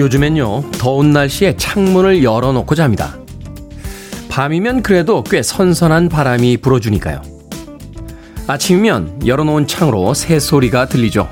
[0.00, 3.16] 요즘엔요, 더운 날씨에 창문을 열어놓고 잡니다.
[4.30, 7.20] 밤이면 그래도 꽤 선선한 바람이 불어주니까요.
[8.46, 11.28] 아침이면 열어놓은 창으로 새 소리가 들리죠.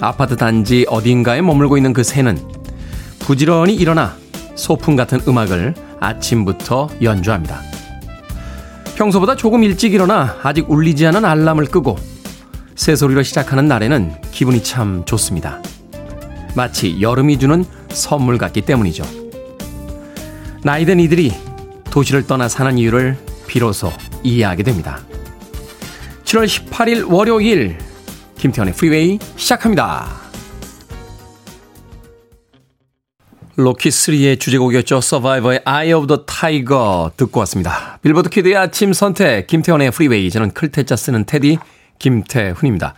[0.00, 2.38] 아파트 단지 어딘가에 머물고 있는 그 새는
[3.20, 4.16] 부지런히 일어나
[4.56, 7.60] 소풍 같은 음악을 아침부터 연주합니다.
[8.96, 11.96] 평소보다 조금 일찍 일어나 아직 울리지 않은 알람을 끄고
[12.74, 15.62] 새소리로 시작하는 날에는 기분이 참 좋습니다.
[16.54, 19.04] 마치 여름이 주는 선물 같기 때문이죠.
[20.64, 21.32] 나이든 이들이
[21.90, 25.00] 도시를 떠나 사는 이유를 비로소 이해하게 됩니다.
[26.24, 27.78] 7월 18일 월요일
[28.36, 30.28] 김태훈의 프리웨이 시작합니다.
[33.56, 35.00] 로키3의 주제곡이었죠.
[35.00, 37.98] 서바이버의 Eye of the Tiger 듣고 왔습니다.
[38.02, 41.58] 빌보드 키드의 아침 선택 김태훈의 프리웨이 저는 클 태 자 쓰는 테디
[41.98, 42.94] 김태훈입니다.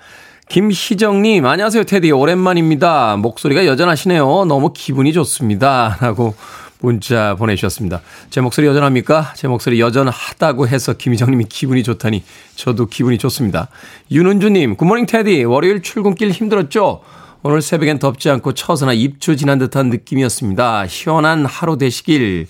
[0.51, 2.11] 김희정님, 안녕하세요, 테디.
[2.11, 3.17] 오랜만입니다.
[3.19, 4.47] 목소리가 여전하시네요.
[4.47, 5.97] 너무 기분이 좋습니다.
[6.03, 6.35] 라고
[6.81, 8.01] 문자 보내주셨습니다.
[8.31, 9.33] 제 목소리 여전합니까?
[9.37, 12.25] 제 목소리 여전하다고 해서 김희정님이 기분이 좋다니
[12.57, 13.69] 저도 기분이 좋습니다.
[14.11, 15.45] 윤은주님, Good morning 테디.
[15.45, 17.03] 월요일 출근길 힘들었죠?
[17.45, 20.89] 오늘 새벽엔 덥지 않고 처서나 입추 지난 듯한 느낌이었습니다.
[20.89, 22.49] 시원한 하루 되시길.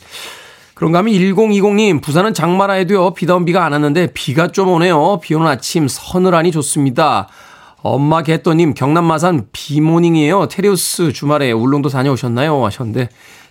[0.73, 5.21] 그런가 하면 1020님, 부산은 장마라 해도요, 비다운 비가 안 왔는데 비가 좀 오네요.
[5.23, 7.29] 비 오는 아침 서늘하니 좋습니다.
[7.83, 10.49] 엄마 개또님 경남 마산 비모닝이에요.
[10.49, 12.65] 테리우스 주말에 울릉도 다녀오셨나요?
[12.65, 13.09] 하셨는데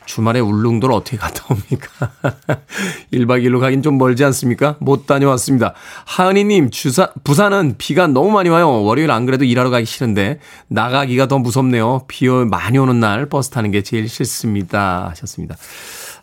[0.09, 2.11] 주말에 울릉도를 어떻게 갔다 옵니까?
[3.13, 4.75] 1박 2일로 가긴 좀 멀지 않습니까?
[4.79, 5.75] 못 다녀왔습니다.
[6.05, 8.81] 하은이님, 주사, 부산은 비가 너무 많이 와요.
[8.83, 12.05] 월요일 안 그래도 일하러 가기 싫은데, 나가기가 더 무섭네요.
[12.07, 15.09] 비 많이 오는 날 버스 타는 게 제일 싫습니다.
[15.11, 15.55] 하셨습니다.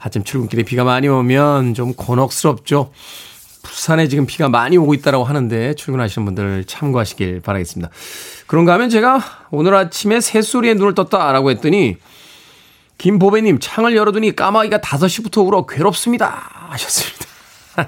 [0.01, 2.91] 아침 출근길에 비가 많이 오면 좀 곤혹스럽죠.
[3.67, 7.91] 부산에 지금 비가 많이 오고 있다라고 하는데 출근하시는 분들 참고하시길 바라겠습니다.
[8.47, 11.97] 그런가 하면 제가 오늘 아침에 새소리에 눈을 떴다라고 했더니
[12.99, 17.27] 김보배님 창을 열어두니 까마귀가 5시부터 울어 괴롭습니다 하셨습니다.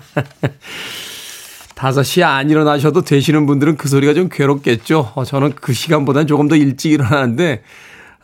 [1.74, 5.12] 5시 안 일어나셔도 되시는 분들은 그 소리가 좀 괴롭겠죠.
[5.14, 7.62] 어, 저는 그 시간보다는 조금 더 일찍 일어나는데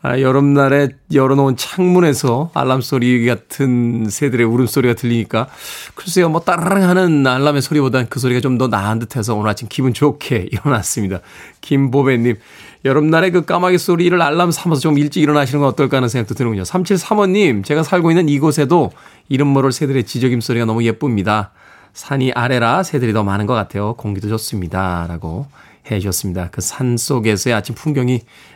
[0.07, 5.49] 아, 여름날에 열어놓은 창문에서 알람 소리 같은 새들의 울음소리가 들리니까
[5.95, 9.95] 글쎄요 뭐 따라랑 하는 알람의 소리보다는 그 소리가 좀 더 나은 듯해서 오늘 아침 기분
[9.95, 11.21] 좋게 일어났습니다.
[11.63, 12.37] 김보배님
[12.85, 16.65] 여름날에 그 까마귀 소리를 알람 삼아서 좀 일찍 일어나시는 건 어떨까 하는 생각도 드는군요.
[16.65, 18.93] 3735님 제가 살고 있는 이곳에도
[19.31, 21.53] 이름 모를 새들의 지저김 소리가 너무 예쁩니다.
[21.95, 23.95] 산이 아래라 새들이 더 많은 것 같아요.
[23.95, 25.07] 공기도 좋습니다.
[25.09, 25.47] 라고
[25.91, 26.51] 해 주셨습니다.
[26.51, 28.21] 그 산 속에서의 아침 풍경이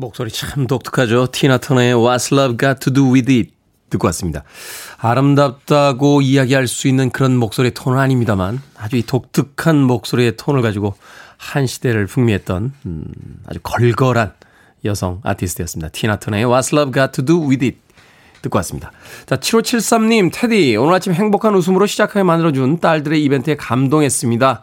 [0.00, 1.26] 목소리 참 독특하죠.
[1.32, 3.50] 티나 터너의 What's Love Got to Do With It
[3.90, 4.44] 듣고 왔습니다.
[4.96, 10.94] 아름답다고 이야기할 수 있는 그런 목소리의 톤은 아닙니다만 아주 이 독특한 목소리의 톤을 가지고
[11.36, 13.04] 한 시대를 풍미했던 음,
[13.46, 14.34] 아주 걸걸한
[14.84, 15.88] 여성 아티스트였습니다.
[15.88, 17.78] 티나 터너의 What's Love Got to Do With It
[18.42, 18.92] 듣고 왔습니다.
[19.26, 24.62] 자, 7573님, 테디, 오늘 아침 행복한 웃음으로 시작하게 만들어준 딸들의 이벤트에 감동했습니다.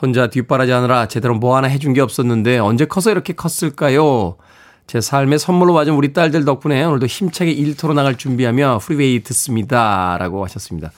[0.00, 4.38] 혼자 뒷바라지 하느라 제대로 뭐 하나 해준 게 없었는데 언제 커서 이렇게 컸을까요?
[4.86, 10.16] 제 삶의 선물로 맞은 우리 딸들 덕분에 오늘도 힘차게 일터로 나갈 준비하며 프리웨이 듣습니다.
[10.18, 10.92] 라고 하셨습니다.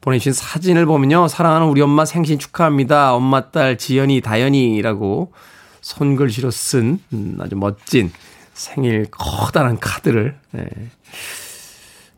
[0.00, 1.28] 보내주신 사진을 보면요.
[1.28, 3.14] 사랑하는 우리 엄마 생신 축하합니다.
[3.14, 5.32] 엄마 딸 지연이, 다연이라고
[5.80, 8.12] 손글씨로 쓴 음, 아주 멋진
[8.54, 10.68] 생일 커다란 카드를 네,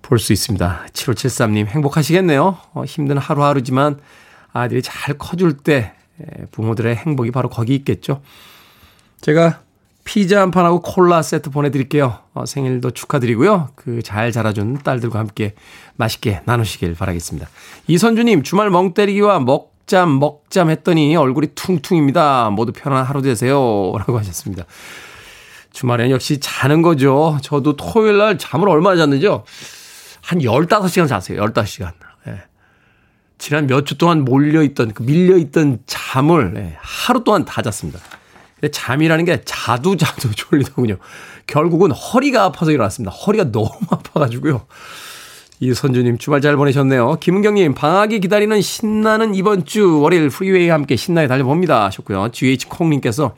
[0.03, 0.87] 볼수 있습니다.
[0.93, 2.59] 7573님 행복하시겠네요.
[2.75, 3.99] 어, 힘든 하루하루지만
[4.53, 5.95] 아들이 잘 커줄 때
[6.51, 8.23] 부모들의 행복이 바로 거기 있겠죠.
[9.21, 9.61] 제가
[10.09, 12.21] 피자 한 판하고 콜라 세트 보내드릴게요.
[12.33, 13.69] 어, 생일도 축하드리고요.
[13.75, 15.53] 그 잘 자라준 딸들과 함께
[15.97, 17.47] 맛있게 나누시길 바라겠습니다.
[17.89, 22.49] 이선주님, 주말 멍 때리기와 먹잠, 먹잠 했더니 얼굴이 퉁퉁입니다.
[22.49, 23.93] 모두 편안한 하루 되세요.
[23.99, 24.65] 라고 하셨습니다.
[25.75, 27.37] 주말엔 역시 자는 거죠.
[27.43, 29.45] 저도 토요일 날 잠을 얼마나 잤는지요?
[30.23, 31.39] 한 15시간 잤어요.
[31.45, 31.93] 15시간.
[32.29, 32.45] 예.
[33.37, 38.01] 지난 몇 주 동안 몰려있던, 그 밀려있던 잠을 예, 하루 동안 다 잤습니다.
[38.61, 40.97] 근데 잠이라는 게 자도 자도 졸리더군요.
[41.47, 43.11] 결국은 허리가 아파서 일어났습니다.
[43.11, 44.67] 허리가 너무 아파가지고요.
[45.61, 47.17] 이선주님 주말 잘 보내셨네요.
[47.21, 52.29] 김은경님 방학이 기다리는 신나는 이번 주 월요일 프리웨이 함께 신나게 달려봅니다 하셨고요.
[52.31, 53.35] GH콩님께서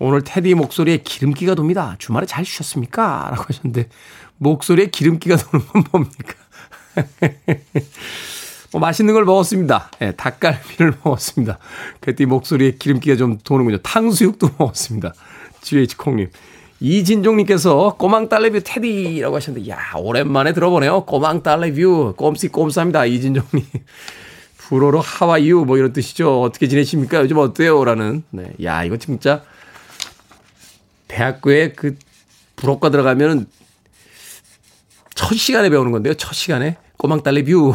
[0.00, 1.94] 오늘 테디 목소리에 기름기가 돕니다.
[1.98, 3.28] 주말에 잘 쉬셨습니까?
[3.30, 3.88] 라고 하셨는데
[4.38, 6.34] 목소리에 기름기가 도는 건 뭡니까?
[8.74, 9.88] 뭐 맛있는 걸 먹었습니다.
[10.02, 11.58] 예, 닭갈비를 먹었습니다.
[12.00, 13.78] 그때 목소리에 기름기가 좀 도는군요.
[13.78, 15.14] 탕수육도 먹었습니다.
[15.60, 16.28] GH콩님.
[16.80, 21.04] 이진종님께서 꼬망딸레뷰 테디라고 하셨는데, 야, 오랜만에 들어보네요.
[21.04, 22.14] 꼬망딸레뷰.
[22.16, 23.08] 꼼씨 꼼쌉니다.
[23.08, 23.64] 이진종님.
[24.58, 26.42] 불어로 하와이유 뭐 이런 뜻이죠.
[26.42, 27.20] 어떻게 지내십니까?
[27.20, 27.84] 요즘 어때요?
[27.84, 28.24] 라는.
[28.30, 28.54] 네.
[28.64, 29.44] 야, 이거 진짜
[31.06, 31.96] 대학교에 그
[32.56, 33.46] 불어과 들어가면
[35.14, 36.14] 첫 시간에 배우는 건데요.
[36.14, 36.76] 첫 시간에.
[36.96, 37.72] 꼬망딸레뷰.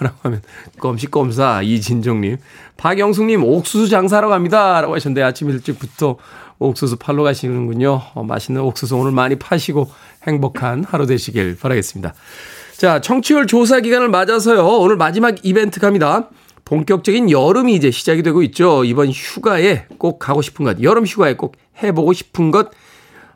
[0.00, 0.42] 라고 하면
[1.10, 2.38] 꼼사 이진종님.
[2.76, 4.80] 박영숙님 옥수수 장사하러 갑니다.
[4.80, 6.16] 라고 하셨는데 아침 일찍부터
[6.58, 8.00] 옥수수 팔러 가시는군요.
[8.14, 9.90] 어, 맛있는 옥수수 오늘 많이 파시고
[10.26, 12.14] 행복한 하루 되시길 바라겠습니다.
[12.76, 14.66] 자, 청취율 조사 기간을 맞아서요.
[14.66, 16.28] 오늘 마지막 이벤트 갑니다.
[16.64, 18.84] 본격적인 여름이 이제 시작이 되고 있죠.
[18.84, 22.70] 이번 휴가에 꼭 가고 싶은 것, 여름 휴가에 꼭 해보고 싶은 것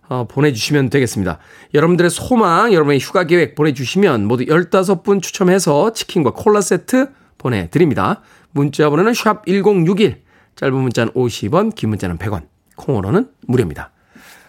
[0.09, 1.39] 어, 보내주시면 되겠습니다.
[1.75, 8.23] 여러분들의 소망, 여러분의 휴가 계획 보내주시면 모두 15분 추첨해서 치킨과 콜라 세트 보내드립니다.
[8.53, 10.23] 문자 번호는 샵 1061,
[10.57, 12.47] 짧은 문자는 50원, 긴 문자는 100원.
[12.77, 13.91] 콩으로는 무료입니다.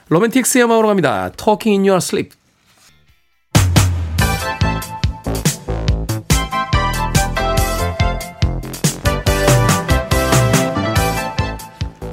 [0.10, 1.32] 로맨틱스의 음악으로 갑니다.
[1.32, 2.37] Talking in your sleep.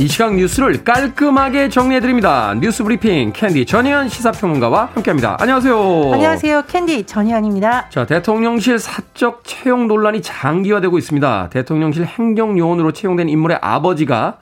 [0.01, 2.53] 이 시각 뉴스를 깔끔하게 정리해드립니다.
[2.61, 5.37] 뉴스 브리핑 캔디 전희연 시사평론가와 함께합니다.
[5.39, 6.13] 안녕하세요.
[6.13, 6.63] 안녕하세요.
[6.67, 7.91] 캔디 전희연입니다.
[7.91, 11.49] 자, 대통령실 사적 채용 논란이 장기화되고 있습니다.
[11.51, 14.39] 대통령실 행정요원으로 채용된 인물의 아버지가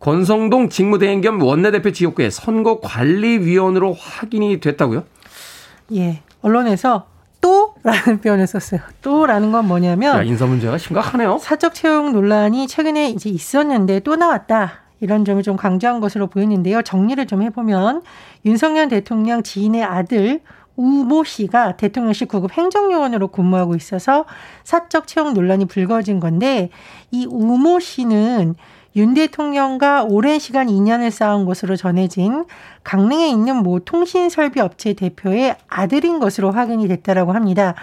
[0.00, 5.04] 권성동 직무대행 겸 원내대표 지역구의 선거관리위원으로 확인이 됐다고요?
[5.94, 6.22] 예.
[6.40, 7.09] 언론에서 또
[7.82, 8.80] 라는 표현을 썼어요.
[9.02, 11.38] 또라는 건 뭐냐면 야, 인사 문제가 심각하네요.
[11.38, 14.72] 사적 채용 논란이 최근에 이제 있었는데 또 나왔다.
[15.00, 16.82] 이런 점을 좀 강조한 것으로 보이는데요.
[16.82, 18.02] 정리를 좀 해보면
[18.44, 20.40] 윤석열 대통령 지인의 아들
[20.76, 24.24] 우모 씨가 대통령실 구급 행정요원으로 근무하고 있어서
[24.64, 26.70] 사적 채용 논란이 불거진 건데
[27.10, 28.54] 이 우모 씨는
[28.96, 32.44] 윤 대통령과 오랜 시간 인연을 쌓은 것으로 전해진
[32.82, 37.74] 강릉에 있는 모 통신 설비 업체 대표의 아들인 것으로 확인이 됐다라고 합니다.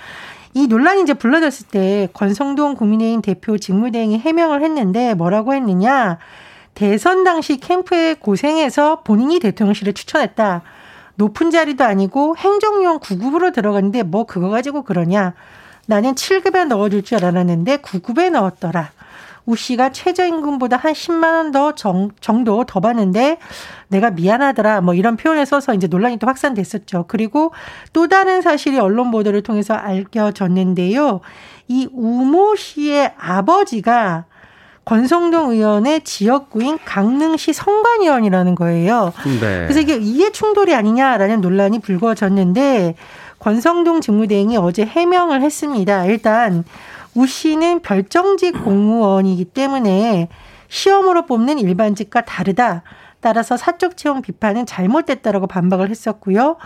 [0.54, 6.18] 이 논란이 이제 불러졌을 때 권성동 국민의힘 대표 직무대행이 해명을 했는데 뭐라고 했느냐?
[6.74, 10.62] 대선 당시 캠프에 고생해서 본인이 대통령실에 추천했다.
[11.16, 15.34] 높은 자리도 아니고 행정용 9급으로 들어갔는데 뭐 그거 가지고 그러냐?
[15.86, 18.92] 나는 7급에 넣어줄 줄 알았는데 9급에 넣었더라.
[19.48, 23.38] 우 씨가 최저임금보다 한 10만 원 더 정도 더 받는데
[23.88, 27.06] 내가 미안하더라 뭐 이런 표현을 써서 이제 논란이 또 확산됐었죠.
[27.08, 27.54] 그리고
[27.94, 31.22] 또 다른 사실이 언론 보도를 통해서 알려졌는데요.
[31.70, 34.26] 이 우모 씨의 아버지가
[34.84, 39.14] 권성동 의원의 지역구인 강릉시 성관위원이라는 거예요.
[39.42, 39.64] 네.
[39.64, 42.96] 그래서 이게 이해 충돌이 아니냐라는 논란이 불거졌는데
[43.40, 46.06] 권성동 직무대행이 어제 해명을 했습니다.
[46.06, 46.64] 일단
[47.18, 50.30] 우 씨는 별정직 공무원이기 때문에
[50.68, 52.84] 시험으로 뽑는 일반직과 다르다.
[53.22, 56.58] 따라서 사적 채용 비판은 잘못됐다라고 반박을 했었고요.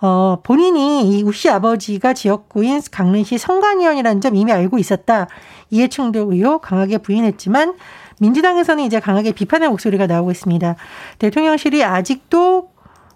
[0.00, 5.26] 어, 본인이 이 우씨 아버지가 지역구인 강릉시 성관위원이라는 점 이미 알고 있었다.
[5.70, 7.74] 이해 충돌 의혹 강하게 부인했지만
[8.20, 10.76] 민주당에서는 이제 강하게 비판의 목소리가 나오고 있습니다.
[11.18, 12.70] 대통령실이 아직도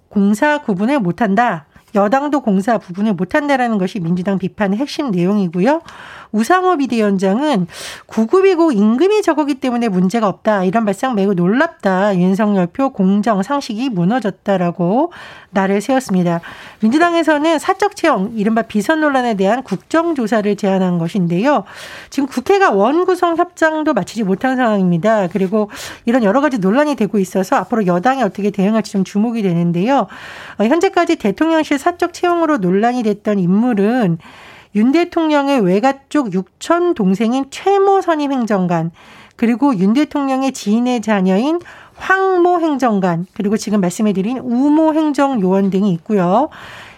[0.09, 1.67] 공사 구분을 못한다.
[1.95, 5.83] 여당도 공사 부분을 못한다라는 것이 민주당 비판의 핵심 내용이고요.
[6.33, 7.67] 우상호 비대위원장은
[8.07, 10.65] 구급이고 임금이 적었기 때문에 문제가 없다.
[10.65, 12.17] 이런 발상 매우 놀랍다.
[12.17, 15.13] 윤석열 표 공정 상식이 무너졌다라고
[15.51, 16.41] 나를 세웠습니다.
[16.81, 21.65] 민주당에서는 사적 채용, 이른바 비선 논란에 대한 국정조사를 제안한 것인데요.
[22.09, 25.29] 지금 국회가 원구성 협상도 마치지 못한 상황입니다.
[25.29, 25.71] 그리고
[26.07, 30.07] 이런 여러 가지 논란이 되고 있어서 앞으로 여당이 어떻게 대응할지 좀 주목이 되는데요.
[30.59, 34.19] 어, 현재까지 대통령실 사적 채용으로 논란이 됐던 인물은
[34.77, 38.93] 윤 대통령의 외가 쪽 육촌 동생인 최모 선임 행정관,
[39.35, 41.59] 그리고 윤 대통령의 지인의 자녀인
[41.97, 46.51] 황모 행정관, 그리고 지금 말씀해드린 우모 행정요원 등이 있고요.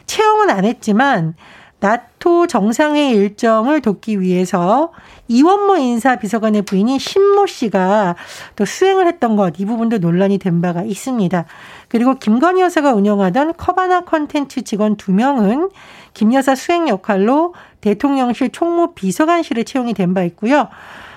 [0.04, 1.34] 채용은 안 했지만
[1.80, 4.92] 나토 정상회의 일정을 돕기 위해서
[5.28, 8.16] 이원모 인사 비서관의 부인인 신모 씨가
[8.56, 11.44] 또 수행을 했던 것, 이 부분도 논란이 된 바가 있습니다.
[11.88, 15.70] 그리고 김건희 여사가 운영하던 커바나 컨텐츠 직원 두 명은
[16.12, 20.68] 김 여사 수행 역할로 대통령실 총무 비서관실에 채용이 된 바 있고요.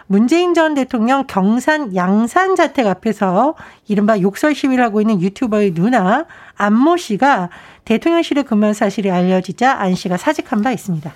[0.07, 3.55] 문재인 전 대통령 경산 양산 자택 앞에서
[3.89, 7.49] 이른바 욕설 시위를 하고 있는 유튜버의 누나 안모 씨가
[7.83, 11.11] 대통령실에 근무한 사실이 알려지자 안 씨가 사직한 바 있습니다.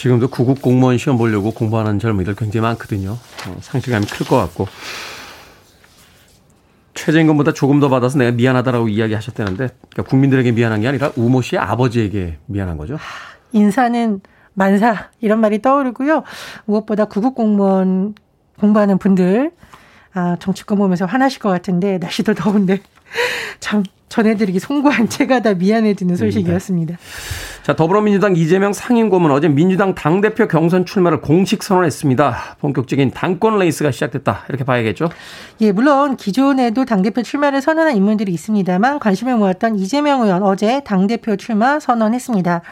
[0.00, 3.10] 지금도 구급 공무원 시험 보려고 공부하는 젊은이들 굉장히 많거든요.
[3.10, 4.66] 어, 상실감이 클 것 같고.
[6.94, 12.38] 최저임금보다 조금 더 받아서 내가 미안하다라고 이야기하셨다는데 그러니까 국민들에게 미안한 게 아니라 우모 씨의 아버지에게
[12.46, 12.96] 미안한 거죠.
[13.52, 14.22] 인사는
[14.54, 16.22] 만사 이런 말이 떠오르고요.
[16.64, 18.14] 무엇보다 구급 공무원
[18.58, 19.50] 공부하는 분들
[20.14, 22.80] 아, 정치권 보면서 화나실 것 같은데 날씨도 더운데
[23.60, 26.94] 참 전해드리기 송구한 제가 다 미안해지는 소식이었습니다.
[26.94, 26.98] 네.
[27.62, 32.56] 자, 더불어민주당 이재명 상임고문 어제 민주당 당대표 경선 출마를 공식 선언했습니다.
[32.60, 34.46] 본격적인 당권 레이스가 시작됐다.
[34.48, 35.10] 이렇게 봐야겠죠?
[35.60, 41.78] 예, 물론 기존에도 당대표 출마를 선언한 인물들이 있습니다만 관심을 모았던 이재명 의원 어제 당대표 출마
[41.78, 42.62] 선언했습니다.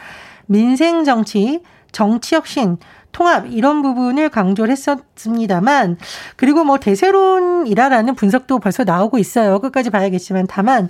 [0.47, 1.61] 민생 정치,
[1.93, 2.77] 정치 혁신,
[3.11, 5.97] 통합 이런 부분을 강조를 했었습니다만
[6.35, 9.59] 그리고 뭐 대세론이라라는 분석도 벌써 나오고 있어요.
[9.59, 10.89] 끝까지 봐야겠지만 다만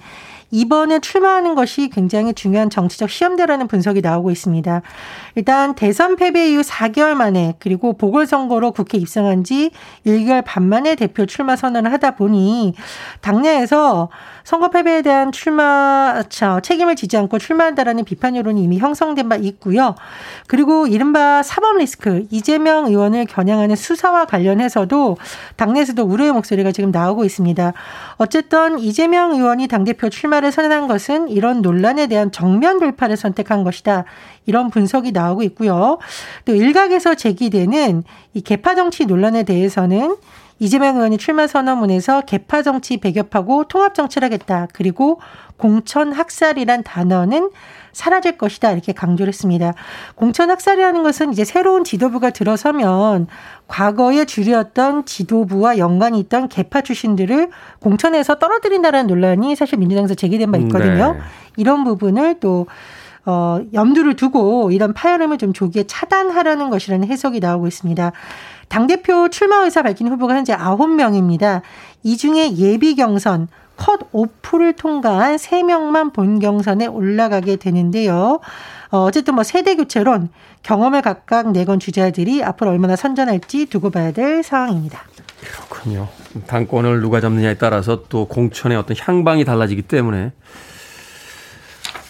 [0.51, 4.81] 이번에 출마하는 것이 굉장히 중요한 정치적 시험대라는 분석이 나오고 있습니다.
[5.35, 9.71] 일단 대선 패배 이후 4개월 만에 그리고 보궐선거로 국회 입성한 지
[10.05, 12.73] 1개월 반 만에 대표 출마 선언을 하다 보니
[13.21, 14.09] 당내에서
[14.49, 16.23] 선거 패배에 대한 출마
[16.63, 19.93] 책임을 지지 않고 출마한다라는 비판 여론이 이미 형성된 바 있고요.
[20.47, 25.17] 그리고 이른바 사법 리스크 이재명 의원을 겨냥하는 수사와 관련해서도
[25.55, 27.73] 당내에서도 우려의 목소리가 지금 나오고 있습니다.
[28.17, 34.05] 어쨌든 이재명 의원이 당대표 출마를 선언한 것은 이런 논란에 대한 정면 돌파를 선택한 것이다.
[34.47, 35.99] 이런 분석이 나오고 있고요.
[36.45, 38.03] 또 일각에서 제기되는
[38.33, 40.15] 이 개파 정치 논란에 대해서는
[40.59, 44.67] 이재명 의원이 출마 선언문에서 개파 정치 배격하고 통합 정치를 하겠다.
[44.73, 45.19] 그리고
[45.57, 47.49] 공천 학살이란 단어는
[47.91, 48.71] 사라질 것이다.
[48.71, 49.73] 이렇게 강조를 했습니다.
[50.15, 53.27] 공천 학살이라는 것은 이제 새로운 지도부가 들어서면
[53.67, 57.49] 과거에 주류였던 지도부와 연관이 있던 개파 출신들을
[57.79, 61.13] 공천에서 떨어뜨린다는 논란이 사실 민주당에서 제기된 바 있거든요.
[61.13, 61.19] 네.
[61.57, 62.67] 이런 부분을 또
[63.29, 68.11] 어, 염두를 두고 이런 파열음을 좀 조기에 차단하려는 것이라는 해석이 나오고 있습니다.
[68.69, 71.61] 당대표 출마 의사 밝힌 후보가 현재 9명입니다.
[72.01, 78.39] 이 중에 예비 경선, 컷 오프를 통과한 3명만 본 경선에 올라가게 되는데요.
[78.89, 80.29] 어, 어쨌든 뭐 세대 교체론,
[80.63, 85.03] 경험을 각각 내건 주자들이 앞으로 얼마나 선전할지 두고 봐야 될 상황입니다.
[85.69, 86.07] 그렇군요.
[86.47, 90.31] 당권을 누가 잡느냐에 따라서 또 공천의 어떤 향방이 달라지기 때문에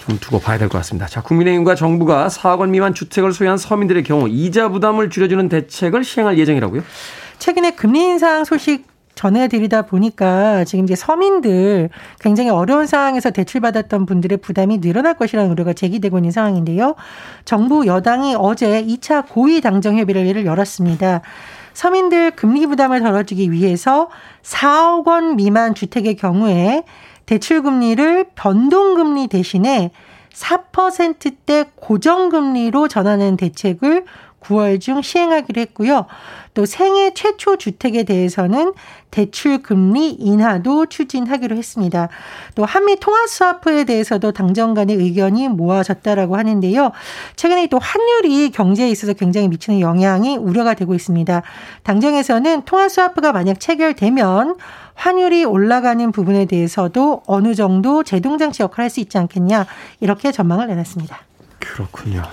[0.09, 1.07] 좀 두고 봐야 될 것 같습니다.
[1.07, 6.37] 자, 국민의힘과 정부가 4억 원 미만 주택을 소유한 서민들의 경우 이자 부담을 줄여주는 대책을 시행할
[6.37, 6.81] 예정이라고요?
[7.37, 11.89] 최근에 금리 인상 소식 전해드리다 보니까 지금 이제 서민들
[12.21, 16.95] 굉장히 어려운 상황에서 대출받았던 분들의 부담이 늘어날 것이라는 우려가 제기되고 있는 상황인데요.
[17.43, 21.21] 정부 여당이 어제 2차 고위 당정 협의를 열었습니다.
[21.73, 24.09] 서민들 금리 부담을 덜어주기 위해서
[24.43, 26.83] 4억 원 미만 주택의 경우에
[27.29, 29.91] 대출금리를 변동금리 대신에
[30.33, 34.05] 4%대 고정금리로 전하는 대책을
[34.41, 36.07] 9월 중 시행하기로 했고요.
[36.55, 38.73] 또 생애 최초 주택에 대해서는
[39.11, 42.09] 대출 금리 인하도 추진하기로 했습니다.
[42.55, 46.91] 또 한미 통화 스와프에 대해서도 당정 간의 의견이 모아졌다라고 하는데요.
[47.35, 51.43] 최근에 또 환율이 경제에 있어서 굉장히 미치는 영향이 우려가 되고 있습니다.
[51.83, 54.55] 당정에서는 통화 스와프가 만약 체결되면
[55.03, 59.65] 환율이 올라가는 부분에 대해서도 어느 정도 제동장치 역할을 할 수 있지 않겠냐
[60.01, 61.19] 이렇게 전망을 내놨습니다.
[61.59, 62.23] 그렇군요.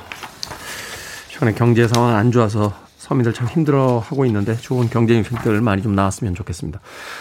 [1.28, 6.34] 최근에 경제 상황 안 좋아서 서민들 참 힘들어하고 있는데 좋은 경제 정책들 많이 좀 나왔으면
[6.34, 6.80] 좋겠습니다.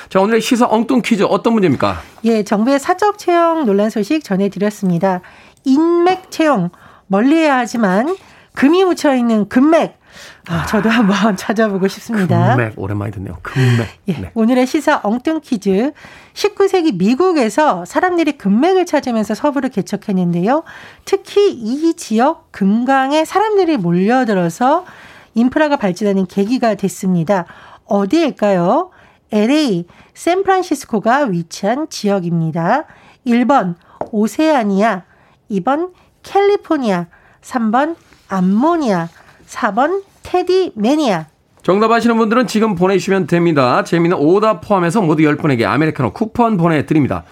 [0.10, 2.02] 자 오늘의 시사 엉뚱 퀴즈 어떤 문제입니까?
[2.24, 5.22] 예, 정부의 사적 채용 논란 소식 전해드렸습니다.
[5.66, 6.70] 인맥 채용
[7.08, 8.16] 멀리해야 하지만
[8.54, 10.00] 금이 묻혀 있는 금맥
[10.48, 12.56] 아, 저도 한번 찾아보고 싶습니다.
[12.56, 13.38] 금맥 오랜만에 듣네요.
[13.42, 13.88] 금맥.
[14.08, 14.32] 예, 네.
[14.34, 15.92] 오늘의 시사 엉뚱 퀴즈.
[16.34, 20.64] 19세기 미국에서 사람들이 금맥을 찾으면서 서부를 개척했는데요.
[21.06, 24.86] 특히 이 지역 금강에 사람들이 몰려들어서
[25.34, 27.46] 인프라가 발전하는 계기가 됐습니다.
[27.86, 28.92] 어디일까요?
[29.32, 32.86] LA, 샌프란시스코가 위치한 지역입니다.
[33.26, 33.76] 1번
[34.12, 35.04] 오세아니아,
[35.52, 35.92] 2번
[36.24, 37.08] 캘리포니아,
[37.42, 37.96] 3번
[38.30, 39.10] 암모니아,
[39.48, 41.28] 4번 테디 매니아.
[41.64, 43.84] 정답 아시는 분들은 지금 보내주시면 됩니다.
[43.84, 47.24] 재미는 오답 포함해서 모두 10분에게 아메리카노 쿠폰 보내드립니다.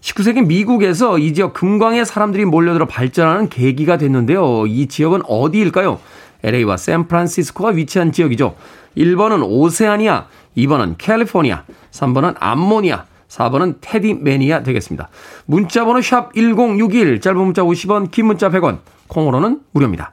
[0.00, 4.66] 19세기 미국에서 이 지역 금광에 사람들이 몰려들어 발전하는 계기가 됐는데요.
[4.66, 5.98] 이 지역은 어디일까요?
[6.44, 8.54] LA와 샌프란시스코가 위치한 지역이죠.
[8.96, 10.26] 1번은 오세아니아,
[10.56, 15.08] 2번은 캘리포니아, 3번은 암모니아, 4번은 테디매니아 되겠습니다.
[15.46, 18.78] 문자번호 샵 1061, 짧은 문자 50원, 긴 문자 100원,
[19.08, 20.12] 콩으로는 무료입니다.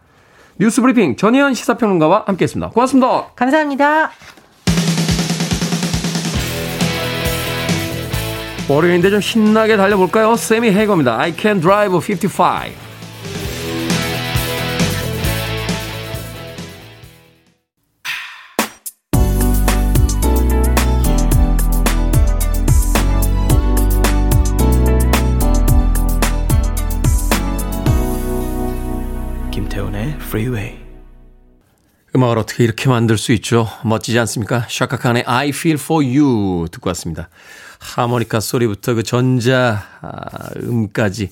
[0.59, 2.71] 뉴스 브리핑 전혜연 시사평론가와 함께했습니다.
[2.71, 3.27] 고맙습니다.
[3.33, 4.11] 감사합니다.
[8.67, 10.35] 월요일인데 좀 신나게 달려볼까요?
[10.35, 11.17] 세미 헤거입니다.
[11.17, 12.88] I can drive 55.
[30.39, 30.79] Freeway.
[32.15, 33.67] 음악을 어떻게 이렇게 만들 수 있죠?
[33.83, 34.65] 멋지지 않습니까?
[34.69, 37.29] 샤카칸의 I Feel For You 듣고 왔습니다.
[37.79, 41.31] 하모니카 소리부터 그 전자 아, 음까지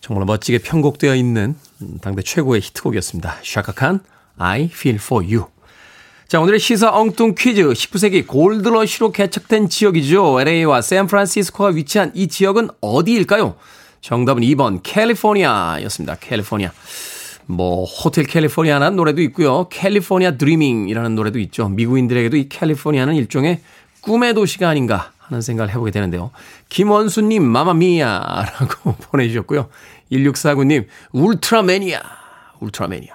[0.00, 1.56] 정말 멋지게 편곡되어 있는
[2.02, 3.38] 당대 최고의 히트곡이었습니다.
[3.42, 4.00] 샤카칸
[4.36, 5.46] I Feel For You.
[6.28, 7.62] 자, 오늘의 시사 엉뚱 퀴즈.
[7.62, 10.40] 19세기 골드러시로 개척된 지역이죠.
[10.40, 13.56] LA와 샌프란시스코가 위치한 이 지역은 어디일까요?
[14.02, 16.16] 정답은 2번 캘리포니아였습니다.
[16.20, 16.72] 캘리포니아.
[17.46, 19.68] 뭐 호텔 캘리포니아라는 노래도 있고요.
[19.68, 21.68] 캘리포니아 드리밍이라는 노래도 있죠.
[21.68, 23.60] 미국인들에게도 이 캘리포니아는 일종의
[24.00, 26.30] 꿈의 도시가 아닌가 하는 생각을 해보게 되는데요.
[26.68, 29.68] 김원수님, 마마미야라고 보내주셨고요.
[30.12, 32.00] 1649님, 울트라매니아,
[32.60, 33.14] 울트라매니아.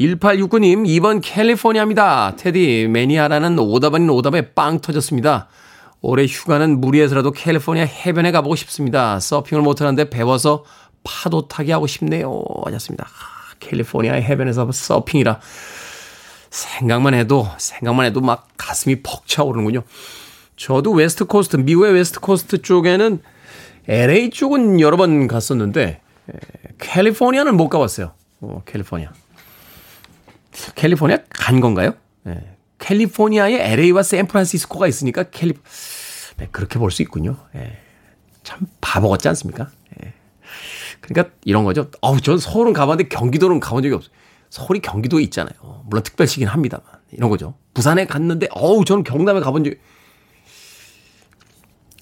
[0.00, 2.34] 1869님, 2번 캘리포니아입니다.
[2.36, 5.48] 테디, 매니아라는 오답 아닌 오답에 빵 터졌습니다.
[6.00, 9.18] 올해 휴가는 무리해서라도 캘리포니아 해변에 가보고 싶습니다.
[9.18, 10.64] 서핑을 못하는데 배워서
[11.02, 12.42] 파도 타기 하고 싶네요.
[12.64, 13.06] 하셨습니다.
[13.60, 15.40] 캘리포니아의 해변에서 서핑이라
[16.50, 19.82] 생각만 해도, 생각만 해도 막 가슴이 벅차오르는군요.
[20.56, 23.22] 저도 West Coast, 미국의 West Coast 쪽에는
[23.86, 26.00] LA 쪽은 여러 번 갔었는데,
[26.78, 28.12] 캘리포니아는 못 가봤어요.
[28.40, 29.12] 어, 캘리포니아.
[30.74, 31.94] 캘리포니아 간 건가요?
[32.26, 32.54] 예.
[32.78, 35.54] 캘리포니아에 LA와 샌프란시스코가 있으니까 캘리,
[36.36, 37.36] 네, 그렇게 볼 수 있군요.
[37.54, 37.78] 예.
[38.42, 39.70] 참 바보 같지 않습니까?
[40.04, 40.12] 예.
[41.00, 41.90] 그러니까 이런 거죠.
[42.00, 44.12] 어우, 전 서울은 가봤는데 경기도는 가본 적이 없어요.
[44.50, 45.84] 서울이 경기도에 있잖아요.
[45.86, 46.86] 물론 특별시긴 합니다만.
[47.12, 47.54] 이런 거죠.
[47.74, 49.76] 부산에 갔는데, 어우, 저는 경남에 가본 적이,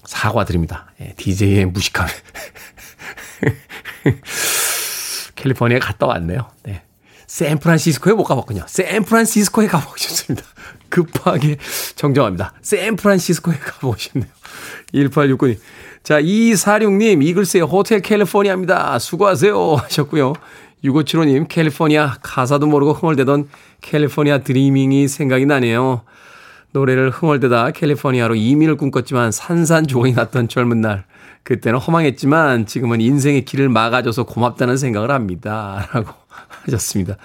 [0.05, 0.93] 사과드립니다.
[1.01, 2.07] 예, DJ의 무식함.
[5.35, 6.49] 캘리포니아에 갔다 왔네요.
[6.63, 6.83] 네.
[7.27, 8.63] 샌프란시스코에 못 가봤군요.
[8.67, 10.47] 샌프란시스코에 가보고 싶습니다.
[10.89, 11.57] 급하게
[11.95, 12.53] 정정합니다.
[12.61, 14.29] 샌프란시스코에 가보고 싶네요.
[14.93, 15.59] 1869님.
[16.07, 18.97] 자, 2246님, 이글스의 호텔 캘리포니아입니다.
[18.97, 19.73] 수고하세요.
[19.83, 20.31] 하셨고요.
[20.85, 23.49] 6575님, 캘리포니아, 가사도 모르고 흥얼대던
[23.81, 26.03] 캘리포니아 드리밍이 생각이 나네요.
[26.71, 31.03] 노래를 흥얼대다 캘리포니아로 이민을 꿈꿨지만 산산조각이 났던 젊은 날.
[31.43, 35.89] 그때는 허망했지만 지금은 인생의 길을 막아줘서 고맙다는 생각을 합니다.
[35.91, 36.13] 라고
[36.63, 37.17] 하셨습니다.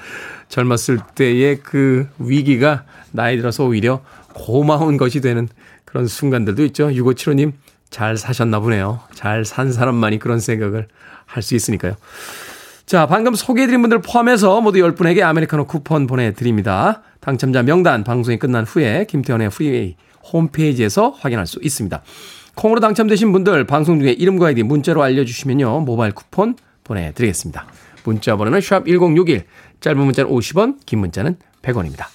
[0.48, 4.02] 젊었을 때의 그 위기가 나이 들어서 오히려
[4.34, 5.48] 고마운 것이 되는
[5.84, 6.88] 그런 순간들도 있죠.
[6.88, 7.52] 6575님,
[7.92, 9.00] 잘 사셨나 보네요.
[9.14, 10.88] 잘 산 사람만이 그런 생각을
[11.26, 11.94] 할 수 있으니까요.
[12.86, 17.02] 자, 방금 소개해드린 분들 포함해서 모두 10분에게 아메리카노 쿠폰 보내드립니다.
[17.20, 19.96] 당첨자 명단 방송이 끝난 후에 김태훈의 프리웨이
[20.32, 22.02] 홈페이지에서 확인할 수 있습니다.
[22.54, 25.80] 콩으로 당첨되신 분들 방송 중에 이름과 아이디 문자로 알려주시면요.
[25.80, 27.66] 모바일 쿠폰 보내드리겠습니다.
[28.04, 29.44] 문자 번호는 샵 1061,
[29.80, 32.06] 짧은 문자는 50원, 긴 문자는 100원입니다.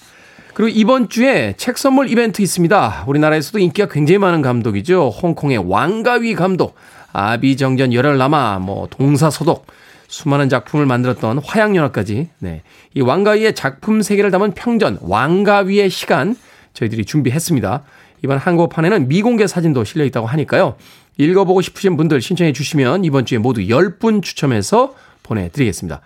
[0.58, 3.04] 그리고 이번 주에 책 선물 이벤트 있습니다.
[3.06, 5.10] 우리나라에서도 인기가 굉장히 많은 감독이죠.
[5.10, 6.74] 홍콩의 왕가위 감독,
[7.12, 9.68] 아비정전 열혈 남아, 뭐 동사소독,
[10.08, 12.62] 수많은 작품을 만들었던 화양연화까지, 네.
[12.92, 16.34] 이 왕가위의 작품 세계를 담은 평전, 왕가위의 시간,
[16.74, 17.84] 저희들이 준비했습니다.
[18.24, 20.74] 이번 한국판에는 미공개 사진도 실려 있다고 하니까요.
[21.18, 26.00] 읽어보고 싶으신 분들 신청해 주시면 이번 주에 모두 10분 추첨해서 보내드리겠습니다.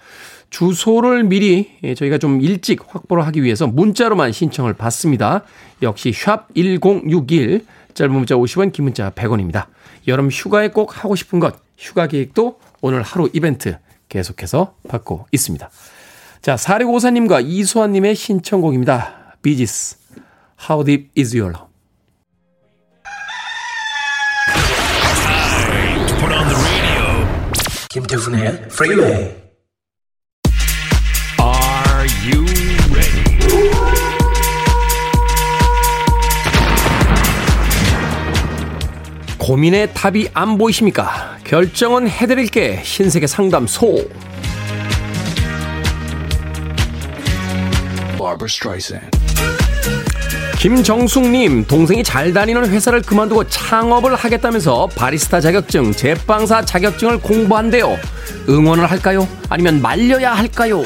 [0.53, 5.43] 주소를 미리 예, 저희가 좀 일찍 확보를 하기 위해서 문자로만 신청을 받습니다.
[5.81, 9.67] 역시 샵 1061 짧은 문자 50원 긴 문자 100원입니다.
[10.07, 13.79] 여름 휴가에 꼭 하고 싶은 것 휴가 계획도 오늘 하루 이벤트
[14.11, 15.71] 계속해서 받고 있습니다.
[16.43, 19.37] 자, 사리고사님과 이수환님의 신청곡입니다.
[19.41, 19.97] 비지스
[20.69, 21.73] How Deep Is Your Love
[27.89, 29.42] 김태훈의 프리웨이
[39.43, 41.37] 고민의 답이 안 보이십니까?
[41.43, 42.81] 결정은 해드릴게.
[42.85, 44.09] 신세계 상담소.
[50.61, 57.99] 김정숙님, 동생이 잘 다니는 회사를 그만두고 창업을 하겠다면서 바리스타 자격증, 제빵사 자격증을 공부한대요.
[58.49, 59.27] 응원을 할까요?
[59.49, 60.85] 아니면 말려야 할까요?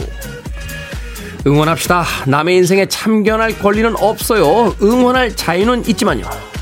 [1.47, 2.07] 응원합시다.
[2.27, 4.75] 남의 인생에 참견할 권리는 없어요.
[4.81, 6.56] 응원할 자유는 있지만요.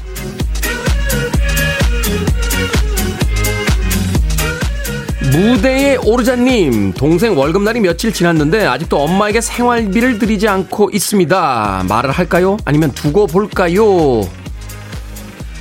[5.35, 11.87] 무대에 오르자님, 동생 월급날이 며칠 지났는데 아직도 엄마에게 생활비를 드리지 않고 있습니다.
[11.89, 12.57] 말을 할까요?
[12.65, 14.21] 아니면 두고 볼까요?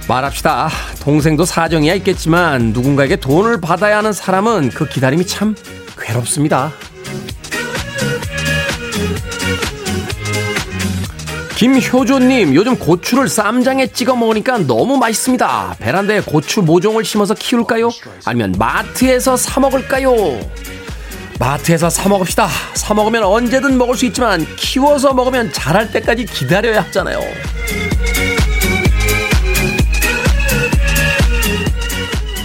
[0.08, 0.70] 말합시다.
[1.02, 5.56] 동생도 사정이야 있겠지만 누군가에게 돈을 받아야 하는 사람은 그 기다림이 참
[6.00, 6.72] 괴롭습니다.
[11.64, 15.78] 김효조님, 요즘 고추를 쌈장에 찍어 먹으니까 너무 맛있습니다.
[15.80, 17.90] 베란다에 고추 모종을 심어서 키울까요?
[18.26, 20.14] 아니면 마트에서 사 먹을까요?
[21.40, 22.50] 마트에서 사 먹읍시다.
[22.74, 27.22] 사 먹으면 언제든 먹을 수 있지만 키워서 먹으면 자랄 때까지 기다려야 하잖아요.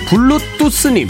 [0.09, 1.09] 블루투스님,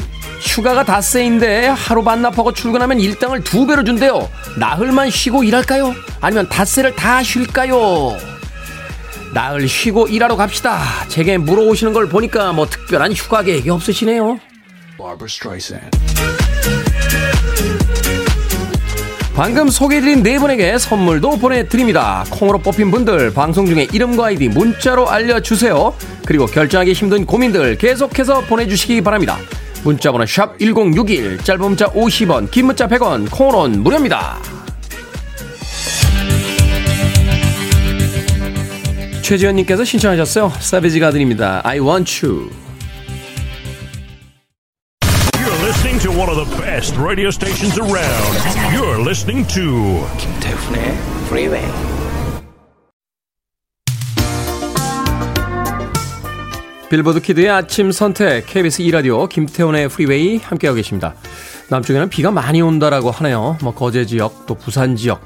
[0.49, 4.29] 휴가가 닷새인데 하루 반납하고 출근하면 일당을 두 배로 준대요.
[4.59, 5.95] 나흘만 쉬고 일할까요?
[6.21, 8.17] 아니면 닷새를 다 쉴까요?
[9.35, 10.81] 나흘 쉬고 일하러 갑시다.
[11.09, 14.41] 제게 물어오시는 걸 보니까 뭐 특별한 휴가 계획이 없으시네요.
[19.37, 22.25] 방금 소개해드린 네 분에게 선물도 보내드립니다.
[22.31, 25.95] 콩으로 뽑힌 분들 방송 중에 이름과 아이디 문자로 알려주세요.
[26.25, 29.39] 그리고 결정하기 힘든 고민들 계속해서 보내주시기 바랍니다.
[29.85, 34.38] 문자번호 샵 1061, 짧은 문자 50원, 긴 문자 100원, 콩으로는 무료입니다.
[39.23, 40.53] 최지현님께서 신청하셨어요.
[40.59, 41.61] 사비지 가든입니다.
[41.62, 42.51] I want you.
[45.35, 48.38] You're listening to one of the best radio stations around.
[48.73, 51.98] You're listening to 김태훈의 Freeway.
[56.90, 61.14] 빌보드 키드의 아침 선택 KBS 2라디오 김태훈의 프리웨이 함께하고 계십니다.
[61.68, 63.59] 남쪽에는 비가 많이 온다라고 하네요.
[63.62, 65.20] 뭐 거제 지역 또 부산 지역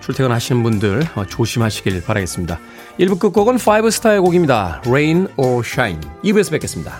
[0.00, 2.58] 출퇴근하시는 분들 어, 조심하시길 바라겠습니다.
[2.98, 4.82] 1부 끝곡은 5스타의 곡입니다.
[4.86, 6.00] Rain or Shine.
[6.24, 6.98] 2부에서 뵙겠습니다.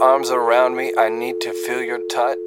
[0.00, 0.92] Arms around me.
[0.96, 2.38] I need to feel your touch.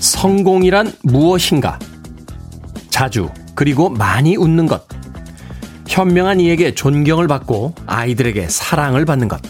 [0.00, 1.78] 성공이란 무엇인가?
[2.90, 4.86] 자주 그리고 많이 웃는 것.
[5.86, 9.40] 현명한 이에게 존경을 받고 아이들에게 사랑을 받는 것.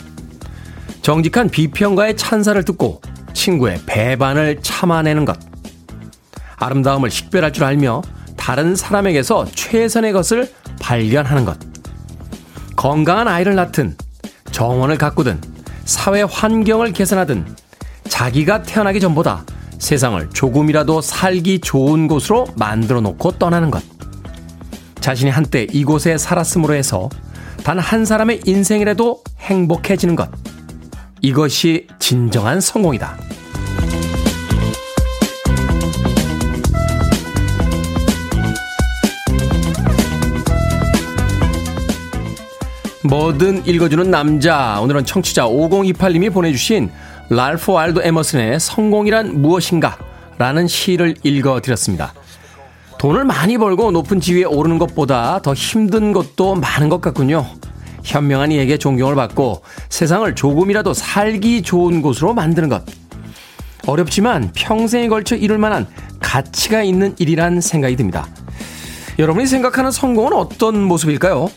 [1.02, 3.00] 정직한 비평가의 찬사를 듣고
[3.32, 5.55] 친구의 배반을 참아내는 것.
[6.56, 8.02] 아름다움을 식별할 줄 알며
[8.36, 11.58] 다른 사람에게서 최선의 것을 발견하는 것.
[12.76, 13.96] 건강한 아이를 낳든
[14.52, 15.40] 정원을 가꾸든
[15.84, 17.46] 사회 환경을 개선하든
[18.08, 19.44] 자기가 태어나기 전보다
[19.78, 23.82] 세상을 조금이라도 살기 좋은 곳으로 만들어 놓고 떠나는 것.
[25.00, 27.08] 자신이 한때 이곳에 살았으므로 해서
[27.62, 30.30] 단 한 사람의 인생이라도 행복해지는 것.
[31.20, 33.16] 이것이 진정한 성공이다.
[43.06, 44.80] 뭐든 읽어주는 남자.
[44.80, 46.90] 오늘은 청취자 5028님이 보내주신
[47.28, 49.96] 랄프 알도 에머슨의 성공이란 무엇인가?
[50.38, 52.12] 라는 시를 읽어드렸습니다.
[52.98, 57.46] 돈을 많이 벌고 높은 지위에 오르는 것보다 더 힘든 것도 많은 것 같군요.
[58.02, 62.84] 현명한 이에게 존경을 받고 세상을 조금이라도 살기 좋은 곳으로 만드는 것.
[63.86, 65.86] 어렵지만 평생에 걸쳐 이룰 만한
[66.20, 68.26] 가치가 있는 일이란 생각이 듭니다.
[69.18, 71.48] 여러분이 생각하는 성공은 어떤 모습일까요?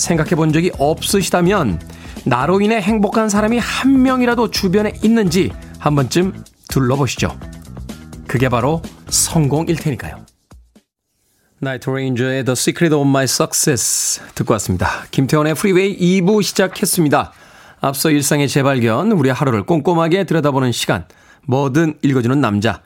[0.00, 1.80] 생각해 본 적이 없으시다면
[2.24, 7.38] 나로 인해 행복한 사람이 한 명이라도 주변에 있는지 한 번쯤 둘러보시죠.
[8.26, 10.24] 그게 바로 성공일 테니까요.
[11.58, 15.04] 나이트 레인저의 The Secret of My Success 듣고 왔습니다.
[15.10, 17.32] 김태훈의 프리웨이 2부 시작했습니다.
[17.80, 21.04] 앞서 일상의 재발견, 우리 하루를 꼼꼼하게 들여다보는 시간,
[21.46, 22.82] 뭐든 읽어주는 남자.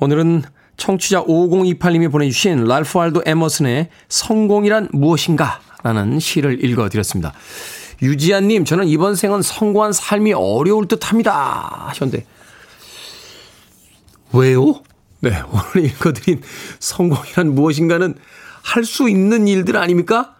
[0.00, 0.42] 오늘은
[0.76, 5.60] 청취자 5028님이 보내주신 랄프 왈도 에머슨의 성공이란 무엇인가?
[5.84, 7.34] 라는 시를 읽어드렸습니다.
[8.02, 11.84] 유지아님, 저는 이번 생은 성공한 삶이 어려울 듯 합니다.
[11.88, 12.26] 하셨는데,
[14.32, 14.82] 왜요?
[15.20, 16.42] 네, 오늘 읽어드린
[16.80, 18.14] 성공이란 무엇인가는
[18.62, 20.34] 할 수 있는 일들 아닙니까?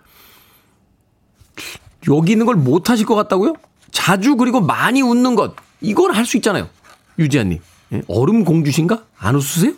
[2.09, 3.55] 여기 있는 걸 못 하실 것 같다고요?
[3.93, 5.55] 자주 그리고 많이 웃는 것.
[5.83, 6.69] 이건 할 수 있잖아요.
[7.19, 7.61] 유지아님.
[7.93, 9.05] 예, 얼음 공주신가?
[9.19, 9.75] 안 웃으세요?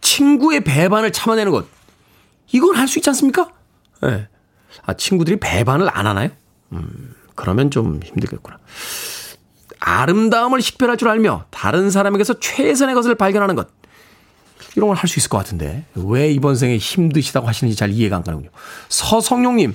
[0.00, 1.66] 친구의 배반을 참아내는 것.
[2.52, 3.50] 이건 할 수 있지 않습니까?
[4.04, 4.28] 예.
[4.84, 6.28] 아, 친구들이 배반을 안 하나요?
[6.72, 8.58] 음, 그러면 좀 힘들겠구나.
[9.80, 13.68] 아름다움을 식별할 줄 알며 다른 사람에게서 최선의 것을 발견하는 것.
[14.76, 18.22] 이런 걸 할 수 있을 것 같은데 왜 이번 생에 힘드시다고 하시는지 잘 이해가 안
[18.24, 18.50] 가는군요.
[18.88, 19.74] 서성용님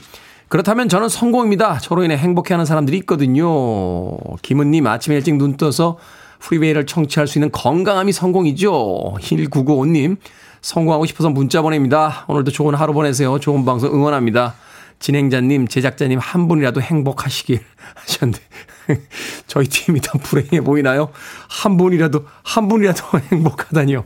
[0.49, 1.77] 그렇다면 저는 성공입니다.
[1.77, 4.17] 저로 인해 행복해하는 사람들이 있거든요.
[4.41, 5.97] 김은님 아침에 일찍 눈 떠서
[6.39, 9.15] 프리웨이를 청취할 수 있는 건강함이 성공이죠.
[9.21, 10.17] 1995님
[10.61, 12.25] 성공하고 싶어서 문자 보냅니다.
[12.27, 13.39] 오늘도 좋은 하루 보내세요.
[13.39, 14.55] 좋은 방송 응원합니다.
[14.99, 17.61] 진행자님, 제작자님 한 분이라도 행복하시길
[17.95, 18.41] 하셨는데
[19.47, 21.09] 저희 팀이 다 불행해 보이나요?
[21.47, 24.03] 한 분이라도 한 분이라도 행복하다니요.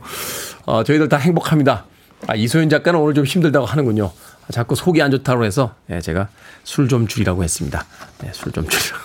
[0.66, 1.86] 어, 저희들 다 행복합니다.
[2.28, 4.12] 아, 이소연 작가는 오늘 좀 힘들다고 하는군요.
[4.50, 6.28] 자꾸 속이 안 좋다고 해서 예, 제가
[6.64, 7.84] 술 좀 줄이라고 했습니다.
[8.24, 9.04] 예, 술좀 줄이라고.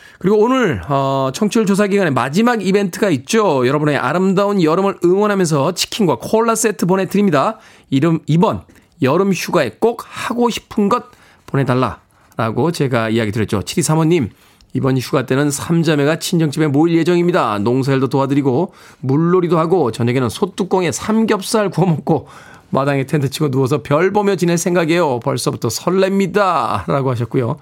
[0.21, 3.65] 그리고 오늘 어, 청취율 조사 기간의 마지막 이벤트가 있죠.
[3.65, 7.57] 여러분의 아름다운 여름을 응원하면서 치킨과 콜라 세트 보내드립니다.
[7.89, 8.61] 이름 이번
[9.01, 11.05] 여름 휴가에 꼭 하고 싶은 것
[11.47, 13.61] 보내달라라고 제가 이야기 드렸죠.
[13.61, 14.29] 7235님
[14.73, 17.57] 이번 휴가 때는 삼자매가 친정집에 모일 예정입니다.
[17.57, 22.27] 농사일도 도와드리고 물놀이도 하고 저녁에는 소뚜껑에 삼겹살 구워 먹고
[22.69, 25.19] 마당에 텐트 치고 누워서 별 보며 지낼 생각이에요.
[25.21, 26.85] 벌써부터 설렙니다.
[26.85, 27.57] 라고 하셨고요.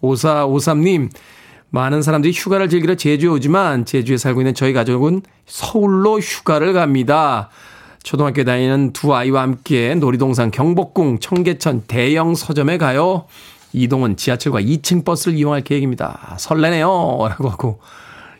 [0.00, 1.10] 5453님
[1.74, 7.50] 많은 사람들이 휴가를 즐기러 제주에 오지만 제주에 살고 있는 저희 가족은 서울로 휴가를 갑니다.
[8.04, 13.26] 초등학교 다니는 두 아이와 함께 놀이동산 경복궁 청계천 대형 서점에 가요.
[13.72, 16.36] 이동은 지하철과 2층 버스를 이용할 계획입니다.
[16.38, 16.86] 설레네요.
[17.28, 17.80] 라고 하고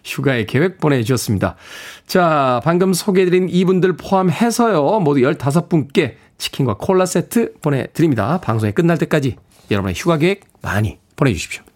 [0.05, 1.57] 휴가의 계획 보내주셨습니다.
[2.07, 5.01] 자, 방금 소개해드린 이분들 포함해서요.
[5.01, 8.39] 모두 15분께 치킨과 콜라 세트 보내드립니다.
[8.41, 9.35] 방송이 끝날 때까지
[9.73, 11.74] 여러분의 휴가 계획 많이 보내주십시오.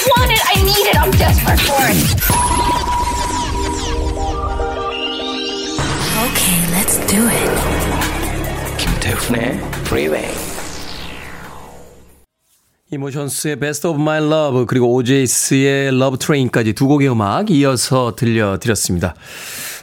[0.00, 0.40] I want it.
[0.48, 0.96] I need it.
[0.96, 2.00] I'm desperate for it.
[6.24, 7.50] Okay, let's do it.
[8.78, 10.30] 김태훈의 Freeway.
[12.92, 19.14] 이모션스의 Best of My Love 그리고 오제이스의 Love Train까지 두 곡의 음악 이어서 들려드렸습니다.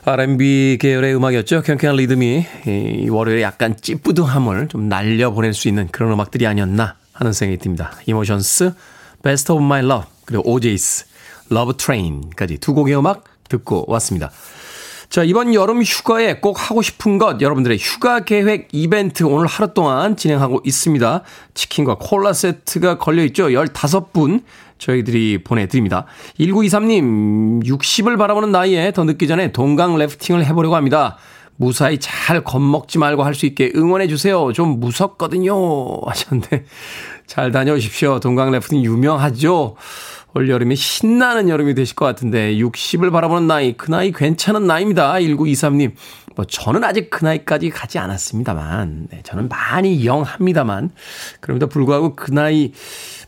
[0.04, 1.62] R&B 계열의 음악이었죠.
[1.62, 7.60] 캔캔한 리듬이 이 월요일에 약간 찌뿌둥함을 좀 날려보낼 수 있는 그런 음악들이 아니었나 하는 생각이
[7.60, 7.92] 듭니다.
[8.08, 8.74] 이모션스
[9.24, 11.06] Best of My Love 그리고 오제이스
[11.52, 14.32] Love Train까지 두 곡의 음악 듣고 왔습니다.
[15.10, 20.18] 자, 이번 여름 휴가에 꼭 하고 싶은 것, 여러분들의 휴가 계획 이벤트 오늘 하루 동안
[20.18, 21.24] 진행하고 있습니다.
[21.54, 23.48] 치킨과 콜라 세트가 걸려있죠.
[23.48, 24.44] 15분
[24.80, 26.06] 저희들이 보내드립니다.
[26.40, 31.18] 1923님, 60을 바라보는 나이에 더 늦기 전에 동강 래프팅을 해보려고 합니다.
[31.56, 34.52] 무사히 잘 겁먹지 말고 할 수 있게 응원해주세요.
[34.54, 36.02] 좀 무섭거든요.
[36.06, 36.66] 하셨는데,
[37.28, 38.20] 잘 다녀오십시오.
[38.20, 39.76] 동강 래프팅 유명하죠?
[40.34, 45.14] 올 여름에 신나는 여름이 되실 것 같은데 60을 바라보는 나이 그 나이 괜찮은 나이입니다.
[45.14, 45.92] 1923님.
[46.36, 50.92] 뭐 저는 아직 그 나이까지 가지 않았습니다만 네, 저는 많이 영합니다만
[51.42, 52.74] 그럼에도 불구하고 그 나이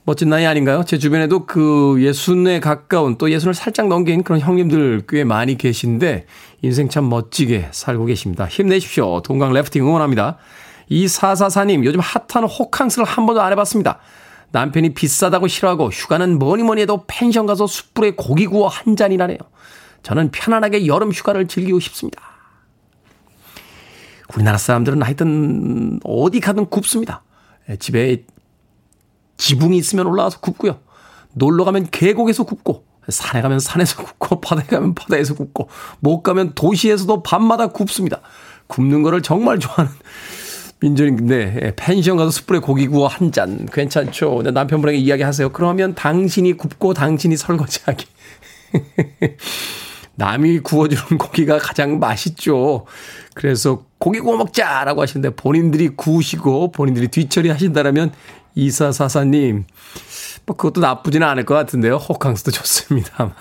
[0.06, 0.84] 멋진 나이 아닌가요?
[0.86, 6.28] 제 주변에도 그 예순에 가까운 또 예순을 살짝 넘긴 그런 형님들 꽤 많이 계신데
[6.62, 8.46] 인생 참 멋지게 살고 계십니다.
[8.46, 9.22] 힘내십시오.
[9.24, 10.38] 동강 래프팅 응원합니다.
[10.92, 14.00] 2444님 요즘 핫한 호캉스를 한 번도 안 해봤습니다.
[14.52, 19.38] 남편이 비싸다고 싫어하고 휴가는 뭐니 뭐니 해도 펜션 가서 숯불에 고기 구워 한 잔이라네요.
[20.02, 22.22] 저는 편안하게 여름 휴가를 즐기고 싶습니다.
[24.34, 27.24] 우리나라 사람들은 하여튼 어디 가든 굽습니다.
[27.70, 28.26] 예, 집에
[29.38, 30.80] 지붕이 있으면 올라가서 굽고요.
[31.34, 37.24] 놀러 가면 계곡에서 굽고 산에 가면 산에서 굽고 바다에 가면 바다에서 굽고 못 가면 도시에서도
[37.24, 38.22] 밤마다 굽습니다.
[38.68, 39.92] 굽는 거를 정말 좋아하는
[40.82, 44.36] 민준인데 예, 펜션 가서 숯불에 고기 구워 한 잔 괜찮죠.
[44.36, 45.50] 근데 남편분에게 이야기하세요.
[45.50, 48.06] 그러면 당신이 굽고 당신이 설거지하기.
[50.16, 52.86] 남이 구워주는 고기가 가장 맛있죠.
[53.34, 58.12] 그래서 고기 구워 먹자라고 하시는데 본인들이 구우시고 본인들이 뒤처리 하신다라면
[58.56, 59.66] 이사사사님,
[60.46, 61.96] 뭐 그것도 나쁘지는 않을 것 같은데요.
[61.98, 63.34] 호캉스도 좋습니다만.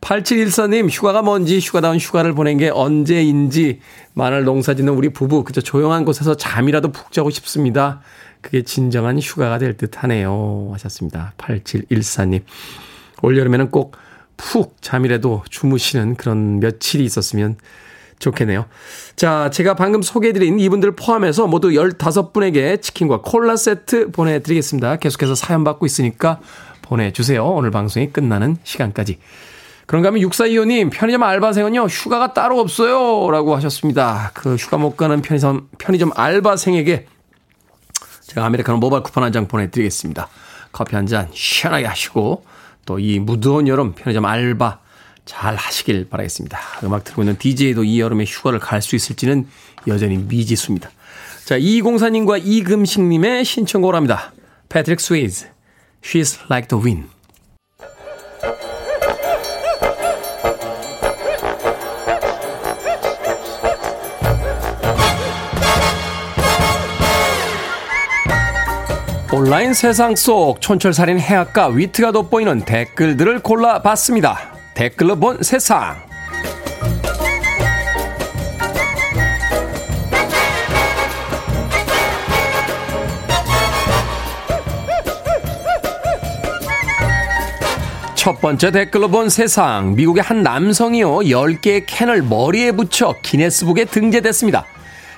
[0.00, 3.80] 8714님, 휴가가 뭔지 휴가다운 휴가를 보낸 게 언제인지
[4.14, 8.00] 마늘 농사 짓는 우리 부부, 그저 조용한 곳에서 잠이라도 푹 자고 싶습니다.
[8.40, 10.70] 그게 진정한 휴가가 될 듯 하네요.
[10.72, 11.34] 하셨습니다.
[11.38, 12.42] 8714님.
[13.22, 14.10] 올여름에는 꼭
[14.40, 17.56] 푹 잠이라도 주무시는 그런 며칠이 있었으면
[18.18, 18.66] 좋겠네요.
[19.16, 24.96] 자, 제가 방금 소개해드린 이분들 포함해서 모두 15분에게 치킨과 콜라 세트 보내드리겠습니다.
[24.96, 26.40] 계속해서 사연 받고 있으니까
[26.82, 27.44] 보내주세요.
[27.44, 29.18] 오늘 방송이 끝나는 시간까지.
[29.90, 33.28] 그런가 하면 6425님, 편의점 알바생은요, 휴가가 따로 없어요.
[33.32, 34.30] 라고 하셨습니다.
[34.34, 37.06] 그 휴가 못 가는 편의점, 편의점 알바생에게
[38.22, 40.28] 제가 아메리카노 모바일 쿠폰 한 장 보내드리겠습니다.
[40.70, 42.44] 커피 한 잔 시원하게 하시고,
[42.86, 44.78] 또 이 무더운 여름 편의점 알바
[45.24, 46.56] 잘 하시길 바라겠습니다.
[46.84, 49.48] 음악 틀고 있는 DJ도 이 여름에 휴가를 갈 수 있을지는
[49.88, 50.88] 여전히 미지수입니다.
[51.44, 54.32] 자, 이공사님과 이금식님의 신청곡을 합니다.
[54.68, 55.48] 패트릭 스웨이지,
[56.04, 57.08] She's Like the Wind.
[69.32, 74.54] 온라인 세상 속 촌철살인 해학과 위트가 돋보이는 댓글들을 골라봤습니다.
[74.74, 75.94] 댓글로 본 세상.
[88.16, 89.94] 첫 번째 댓글로 본 세상.
[89.94, 91.08] 미국의 한 남성이요.
[91.18, 94.66] 10개의 캔을 머리에 붙여 기네스북에 등재됐습니다.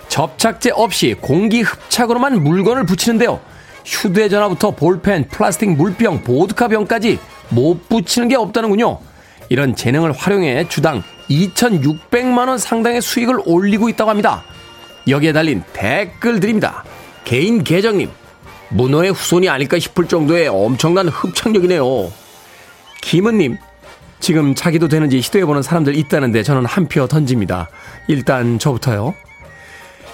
[0.09, 3.41] 접착제 없이 공기 흡착으로만 물건을 붙이는데요.
[3.85, 7.19] 휴대전화부터 볼펜, 플라스틱 물병, 보드카병까지
[7.51, 8.99] 못 붙이는 게 없다는군요.
[9.49, 14.43] 이런 재능을 활용해 주당 2,600만원 상당의 수익을 올리고 있다고 합니다.
[15.09, 16.85] 여기에 달린 댓글들입니다.
[17.25, 18.11] 개인 계정님,
[18.71, 22.11] 문어의 후손이 아닐까 싶을 정도의 엄청난 흡착력이네요.
[23.03, 23.59] 김은님,
[24.21, 27.69] 지금 자기도 되는지 시도해보는 사람들 있다는데 저는 한 표 던집니다.
[28.09, 29.15] 일단 저부터요.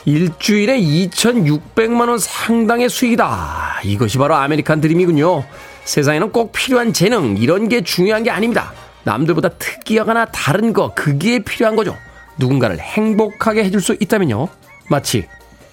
[0.05, 3.81] 일주일에 2,600만원 상당의 수익이다.
[3.85, 5.45] 이것이 바로 아메리칸 드림이군요.
[5.85, 8.73] 세상에는 꼭 필요한 재능, 이런 게 중요한 게 아닙니다.
[9.05, 11.97] 남들보다 특이하거나 다른 거, 그게 필요한 거죠.
[12.39, 14.49] 누군가를 행복하게 해줄 수 있다면요.
[14.91, 15.27] 마치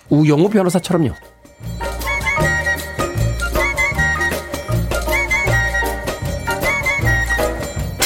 [0.09, 1.13] 우영우 변호사처럼요.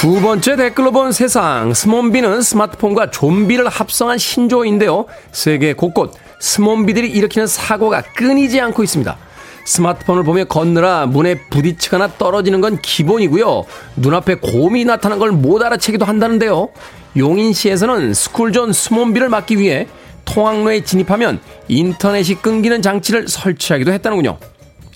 [0.00, 1.74] 두 번째 댓글로 본 세상.
[1.74, 5.04] 스몬비는 스마트폰과 좀비를 합성한 신조어인데요.
[5.30, 9.18] 세계 곳곳 스몬비들이 일으키는 사고가 끊이지 않고 있습니다.
[9.66, 13.64] 스마트폰을 보며 걷느라 문에 부딪히거나 떨어지는 건 기본이고요.
[13.96, 16.70] 눈앞에 곰이 나타난 걸 못 알아채기도 한다는데요.
[17.18, 19.86] 용인시에서는 스쿨존 스몬비를 막기 위해
[20.24, 24.38] 통학로에 진입하면 인터넷이 끊기는 장치를 설치하기도 했다는군요.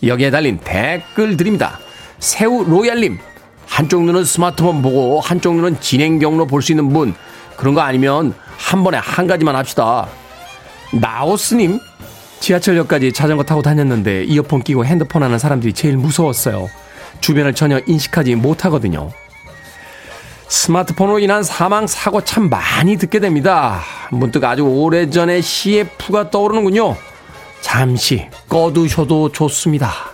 [0.03, 1.79] 여기에 달린 댓글들입니다.
[2.21, 3.19] 새우 로얄님,
[3.75, 7.13] 한쪽 눈은 스마트폰 보고 한쪽 눈은 진행 경로 볼 수 있는 분
[7.57, 10.07] 그런 거 아니면 한 번에 한 가지만 합시다.
[10.93, 11.81] 나오스님
[12.39, 16.71] 지하철역까지 자전거 타고 다녔는데 이어폰 끼고 핸드폰 하는 사람들이 제일 무서웠어요.
[17.21, 19.11] 주변을 전혀 인식하지 못하거든요.
[20.47, 23.81] 스마트폰으로 인한 사망 사고 참 많이 듣게 됩니다.
[24.13, 26.97] 문득 아주 오래전에 CF가 떠오르는군요.
[27.61, 30.14] 잠시 꺼두셔도 좋습니다.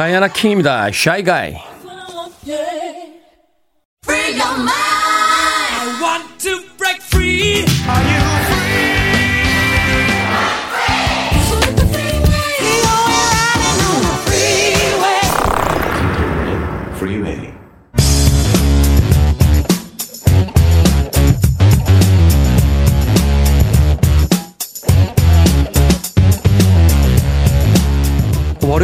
[0.00, 0.86] 다이아나 킹입니다.
[0.88, 1.56] Shy Guy.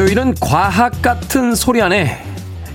[0.07, 2.17] 월요일은 과학 같은 소리 안에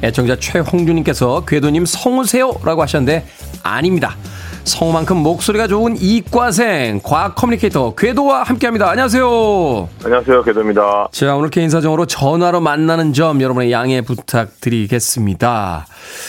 [0.04, 3.26] 애청자 최홍준님께서 궤도님 성우세요라고 하셨는데
[3.64, 4.18] 아닙니다.
[4.66, 8.90] 성우만큼 목소리가 좋은 이과생 과학 communicator 궤도와 함께합니다.
[8.90, 9.90] 안녕하세요.
[10.04, 11.08] 안녕하세요, 궤도입니다.
[11.14, 15.88] 자 오늘 개인 사정으로 전화로 만나는 점 여러분의 양해 부탁드리겠습니다.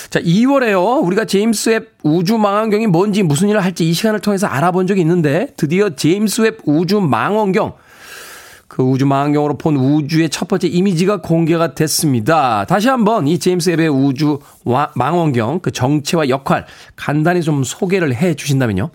[0.08, 4.86] 자 2월에요 우리가 제임스 웹 우주 망원경이 뭔지 무슨 일을 할지 이 시간을 통해서 알아본
[4.86, 7.72] 적이 있는데 드디어 제임스 웹 우주 망원경
[8.72, 12.64] 그 우주 망원경으로 본 우주의 첫 번째 이미지가 공개가 됐습니다.
[12.64, 14.38] 다시 한번 이 제임스 웹의 우주
[14.96, 16.64] 망원경 그 정체와 역할
[16.96, 18.88] 간단히 좀 소개를 해 주신다면요.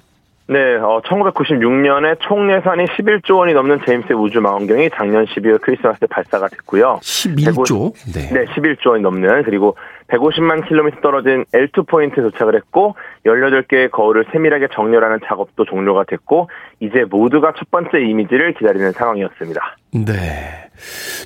[0.47, 5.99] 네, 어, 1996년에 총 예산이 11조 원이 넘는 제임스 웹 우주 망원경이 작년 12월 크리스마스
[5.99, 6.99] 때 발사가 됐고요.
[7.03, 7.93] 11조.
[8.15, 8.33] 네.
[8.33, 12.95] 네, 11조 원이 넘는 그리고 150만 킬로미터 떨어진 L2 포인트에 도착을 했고
[13.25, 16.49] 18개의 거울을 세밀하게 정렬하는 작업도 종료가 됐고
[16.79, 19.77] 이제 모두가 첫 번째 이미지를 기다리는 상황이었습니다.
[20.05, 20.69] 네.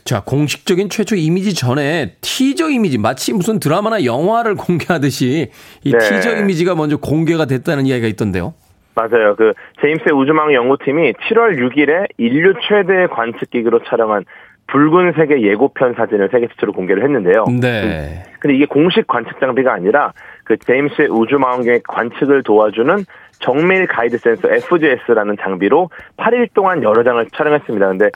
[0.04, 5.52] 자, 공식적인 최초 이미지 전에 티저 이미지, 마치 무슨 드라마나 영화를 공개하듯이
[5.84, 5.98] 이 네.
[5.98, 8.54] 티저 이미지가 먼저 공개가 됐다는 이야기가 있던데요.
[8.94, 9.36] 맞아요.
[9.36, 14.26] 그 제임스 우주망 연구팀이 7월 6일에 인류 최대의 관측기기로 촬영한
[14.72, 17.46] 붉은색의 예고편 사진을 세계 최초로 공개를 했는데요.
[17.62, 18.24] 네.
[18.40, 20.14] 근데 이게 공식 관측 장비가 아니라
[20.46, 23.06] 그 제임스의 우주 망원경의 관측을 도와주는
[23.40, 27.88] 정밀 가이드 센서 FGS라는 장비로 8일 동안 여러 장을 촬영했습니다.
[27.88, 28.10] 근데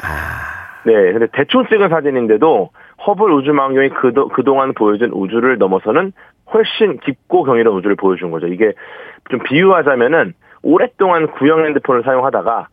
[0.86, 2.70] 네, 근데 대충 찍은 사진인데도
[3.06, 6.14] 허블 우주 망원경이 그도, 그동안 보여준 우주를 넘어서는
[6.54, 8.48] 훨씬 깊고 경이로운 우주를 보여준 거죠.
[8.48, 8.74] 이게
[9.30, 12.68] 좀 비유하자면은 오랫동안 구형 핸드폰을 사용하다가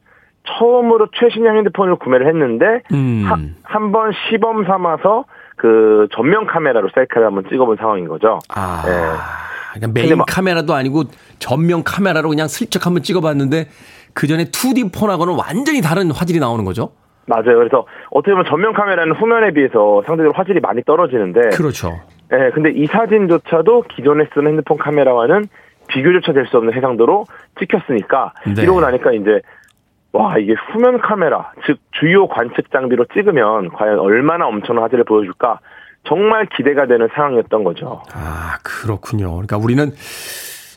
[0.45, 3.55] 처음으로 최신형 핸드폰을 구매를 했는데 음.
[3.63, 5.25] 한번 시범 삼아서
[5.57, 8.39] 그 전면 카메라로 셀카를 한번 찍어본 상황인 거죠.
[8.55, 8.83] 아.
[8.85, 8.93] 네.
[9.75, 11.05] 그냥 메인 막- 카메라도 아니고
[11.39, 13.69] 전면 카메라로 그냥 슬쩍 한번 찍어봤는데
[14.13, 16.91] 그 전에 2D 폰하고는 완전히 다른 화질이 나오는 거죠.
[17.27, 17.57] 맞아요.
[17.57, 22.01] 그래서 어떻게 보면 전면 카메라는 후면에 비해서 상대적으로 화질이 많이 떨어지는데, 그렇죠.
[22.33, 25.45] 예, 근데 이 사진조차도 기존에 쓰는 핸드폰 카메라와는
[25.87, 27.25] 비교조차 될 수 없는 해상도로
[27.61, 28.63] 찍혔으니까 네.
[28.63, 29.41] 이러고 나니까 이제
[30.13, 35.61] 와 이게 후면 카메라 즉 주요 관측 장비로 찍으면 과연 얼마나 엄청난 화질을 보여줄까
[36.07, 38.03] 정말 기대가 되는 상황이었던 거죠.
[38.13, 39.31] 아, 그렇군요.
[39.33, 39.93] 그러니까 우리는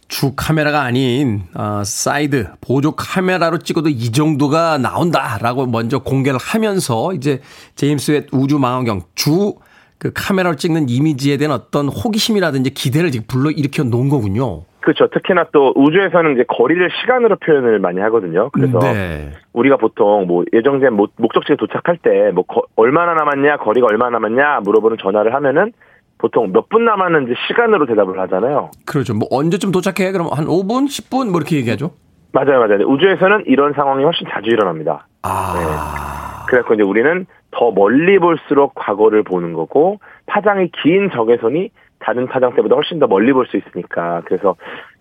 [0.08, 7.42] 주 카메라가 아닌 아, 사이드 보조 카메라로 찍어도 이 정도가 나온다라고 먼저 공개를 하면서 이제
[7.76, 9.56] 제임스 웹 우주 망원경 주
[9.98, 14.64] 그 카메라로 찍는 이미지에 대한 어떤 호기심이라든지 기대를 불러 일으켜 놓은 거군요.
[14.86, 15.08] 그렇죠.
[15.08, 18.50] 특히나 또 우주에서는 이제 거리를 시간으로 표현을 많이 하거든요.
[18.52, 19.32] 그래서 네.
[19.54, 22.44] 우리가 보통 뭐 예정된 목- 목적지에 도착할 때 뭐
[22.76, 25.74] 얼마나 남았냐, 거리가 얼마나 남았냐 물어보는 전화를 하면은
[26.20, 28.70] 보통 몇 분 남았는지 시간으로 대답을 하잖아요.
[28.86, 29.16] 그렇죠.
[29.16, 30.12] 뭐 언제쯤 도착해?
[30.12, 31.92] 그럼 한 5분, 10분 뭐 이렇게 얘기하죠.
[32.32, 32.86] 맞아요, 맞아요.
[32.88, 35.08] 우주에서는 이런 상황이 훨씬 자주 일어납니다.
[35.24, 36.46] 아.
[36.48, 41.70] 그래서 이제 우리는 더 멀리 볼수록 과거를 보는 거고 파장이 긴 적외선이
[42.00, 44.56] 다른 파장 때보다 훨씬 더 멀리 볼 수 있으니까 그래서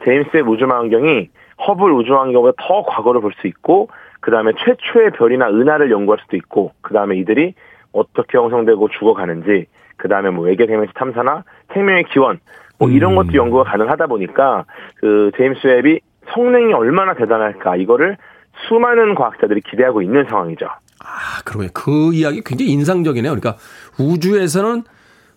[0.05, 1.29] 제임스의 우주망원경이
[1.67, 3.89] 허블 우주망원경보다 더 과거를 볼 수 있고
[4.21, 7.55] 그 다음에 최초의 별이나 은하를 연구할 수도 있고 그 다음에 이들이
[7.93, 9.67] 어떻게 형성되고 죽어가는지
[9.97, 12.41] 그 다음에 뭐 외계 생명체 탐사나 생명의 기원
[12.79, 14.65] 뭐 이런 것도 연구가 가능하다 보니까
[14.97, 16.01] 그 제임스 웹이
[16.33, 18.17] 성능이 얼마나 대단할까 이거를
[18.67, 20.67] 수많은 과학자들이 기대하고 있는 상황이죠.
[20.67, 21.71] 아, 그러군요.
[21.75, 23.35] 그 이야기 굉장히 인상적이네요.
[23.35, 23.57] 그러니까
[24.01, 24.83] 우주에서는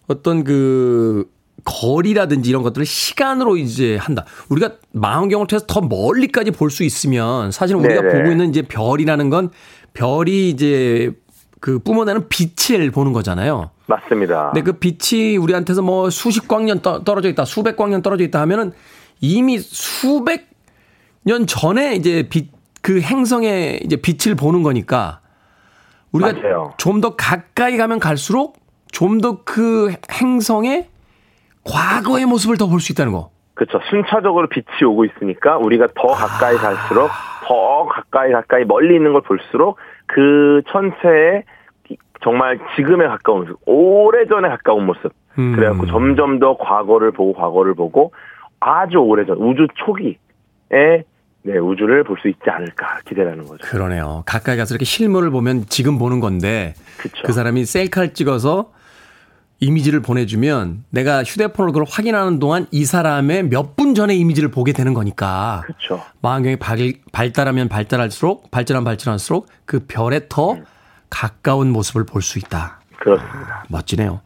[0.07, 1.25] 어떤 그
[1.63, 4.25] 거리라든지 이런 것들을 시간으로 이제 한다.
[4.49, 8.13] 우리가 망원경을 통해서 더 멀리까지 볼 수 있으면 사실 우리가 네네.
[8.13, 9.49] 보고 있는 이제 별이라는 건
[9.93, 11.11] 별이 이제
[11.59, 13.71] 그 뿜어내는 빛을 보는 거잖아요.
[13.87, 14.51] 맞습니다.
[14.53, 18.73] 근데 그 빛이 우리한테서 뭐 수십 광년 떠- 떨어져 있다, 수백 광년 떨어져 있다 하면은
[19.21, 20.49] 이미 수백
[21.23, 22.51] 년 전에 이제 빛,
[22.81, 25.19] 그 행성의 이제 빛을 보는 거니까
[26.11, 26.29] 우리가.
[26.77, 28.57] 좀 더 가까이 가면 갈수록
[28.91, 30.87] 좀 더 그 행성의
[31.69, 33.29] 과거의 모습을 더 볼 수 있다는 거.
[33.53, 33.79] 그렇죠.
[33.89, 37.09] 순차적으로 빛이 오고 있으니까 우리가 더 가까이 갈수록
[37.47, 41.43] 더 가까이 가까이 멀리 있는 걸 볼수록 그 천체의
[41.89, 45.11] 이- 정말 지금에 가까운 모습, 오래전에 가까운 모습.
[45.39, 45.55] 음.
[45.55, 48.11] 그래갖고 점점 더 과거를 보고 과거를 보고
[48.59, 50.17] 아주 오래전 우주 초기에
[51.43, 53.65] 네, 우주를 볼 수 있지 않을까 기대라는 거죠.
[53.65, 54.23] 그러네요.
[54.25, 57.23] 가까이 가서 이렇게 실물을 보면 지금 보는 건데 그쵸.
[57.25, 58.71] 그 사람이 셀카를 찍어서
[59.59, 64.93] 이미지를 보내주면 내가 휴대폰으로 그걸 확인하는 동안 이 사람의 몇 분 전의 이미지를 보게 되는
[64.93, 66.03] 거니까 그렇죠.
[66.21, 66.77] 망원경이 발,
[67.11, 70.65] 발달하면 발달할수록 발전하면 발전할수록 그 별에 더 음.
[71.09, 72.79] 가까운 모습을 볼 수 있다.
[72.99, 73.65] 그렇습니다.
[73.69, 74.21] 멋지네요.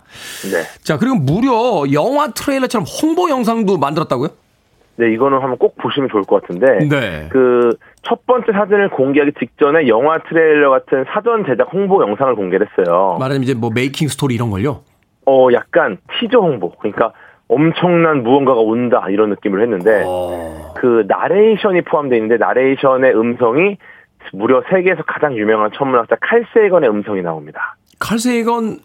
[0.52, 0.64] 네.
[0.84, 4.30] 자 그리고 무려 영화 트레일러처럼 홍보 영상도 만들었다고요?
[4.98, 6.88] 네, 이거는 한번 꼭 보시면 좋을 것 같은데.
[6.90, 7.30] 네.
[7.32, 7.72] 그
[8.04, 13.16] 첫 번째 사진을 공개하기 직전에 영화 트레일러 같은 사전 제작 홍보 영상을 공개를 했어요.
[13.20, 14.82] 말하자면 이제 뭐 making story 이런 걸요.
[15.26, 16.72] 어, 약간 티저 홍보.
[16.78, 17.14] 그러니까
[17.48, 20.74] 엄청난 무언가가 온다 이런 느낌을 했는데 어.
[20.78, 23.78] 그 나레이션이 포함되어 있는데 나레이션의 음성이
[24.34, 27.76] 무려 세계에서 가장 유명한 천문학자 칼 세이건의 음성이 나옵니다.
[28.00, 28.80] 칼세이건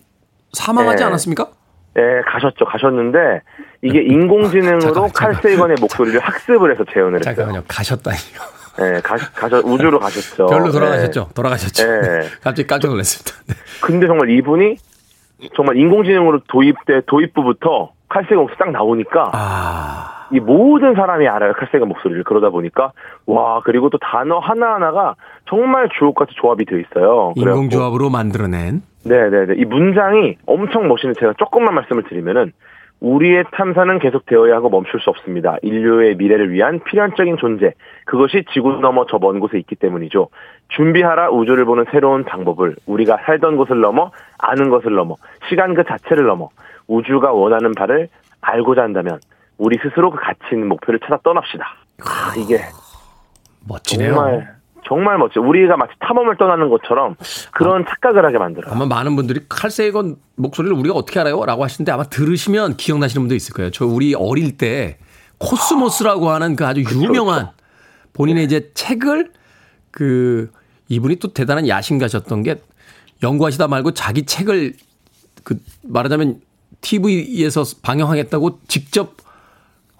[0.52, 1.04] 사망하지 네.
[1.04, 1.48] 않았습니까?
[1.98, 2.64] 예, 가셨죠.
[2.64, 3.40] 가셨는데
[3.82, 5.42] 이게 인공지능으로 잠깐만, 칼 잠깐만.
[5.42, 7.34] 세이건의 목소리를 학습을 해서 재현을 했어요.
[7.34, 7.62] 잠깐만요.
[7.68, 8.56] 가셨다니요.
[8.80, 10.46] 예, 가, 가셨 우주로 가셨죠.
[10.50, 10.72] 별로 예.
[10.72, 11.28] 돌아가셨죠.
[11.34, 11.86] 돌아가셨죠.
[11.86, 12.20] 네.
[12.42, 13.32] 갑자기 깜짝 놀랐습니다.
[13.48, 13.54] 네.
[13.80, 14.76] 근데 정말 이분이
[15.54, 21.52] 정말 인공지능으로 도입돼 도입부부터 칼색 옥수 딱 나오니까 아, 이 모든 사람이 알아요.
[21.54, 22.24] 칼세가 목소리를.
[22.24, 22.92] 그러다 보니까
[23.26, 25.14] 와 그리고 또 단어 하나 하나가
[25.48, 27.32] 정말 주옥같이 조합이 되어 있어요.
[27.36, 29.54] 인공조합으로 만들어낸 네네네.
[29.58, 32.52] 이 문장이 엄청 멋있는데 제가 조금만 말씀을 드리면은
[33.00, 35.56] 우리의 탐사는 계속되어야 하고 멈출 수 없습니다.
[35.62, 37.72] 인류의 미래를 위한 필연적인 존재.
[38.06, 40.28] 그것이 지구 넘어 저 먼 곳에 있기 때문이죠.
[40.68, 45.14] 준비하라 우주를 보는 새로운 방법을 우리가 살던 곳을 넘어 아는 것을 넘어
[45.48, 46.48] 시간 그 자체를 넘어
[46.88, 48.08] 우주가 원하는 바를
[48.40, 49.20] 알고자 한다면
[49.58, 51.64] 우리 스스로 그 가치 있는 목표를 찾아 떠납시다.
[52.02, 52.58] 아, 이게
[53.68, 54.14] 멋지네요.
[54.14, 54.55] 정말
[54.88, 55.40] 정말 멋져.
[55.40, 57.16] 우리가 마치 탐험을 떠나는 것처럼
[57.52, 58.72] 그런 착각을 하게 만들어요.
[58.72, 61.44] 아마 많은 분들이 칼세이건 목소리를 우리가 어떻게 알아요?
[61.44, 63.70] 라고 하시는데 아마 들으시면 기억나시는 분도 있을 거예요.
[63.70, 64.98] 저 우리 어릴 때
[65.38, 67.50] 코스모스라고 하는 그 아주 유명한
[68.12, 69.32] 본인의 이제 책을
[69.90, 70.50] 그
[70.88, 72.56] 이분이 또 대단한 야심가셨던 게
[73.22, 74.74] 연구하시다 말고 자기 책을
[75.42, 76.40] 그 말하자면
[76.80, 79.16] TV에서 방영하겠다고 직접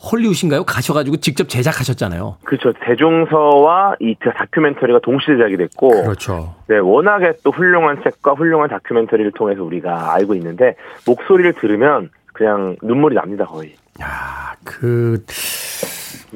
[0.03, 0.64] 헐리우드인가요?
[0.64, 2.36] 가셔가지고 직접 제작하셨잖아요.
[2.44, 2.72] 그렇죠.
[2.84, 6.55] 대중서와 이 다큐멘터리가 동시 제작이 됐고 그렇죠.
[6.68, 10.76] 네, 워낙에 또 훌륭한 책과 훌륭한 다큐멘터리를 통해서 우리가 알고 있는데
[11.07, 13.74] 목소리를 들으면 그냥 눈물이 납니다 거의.
[14.03, 15.24] 야, 그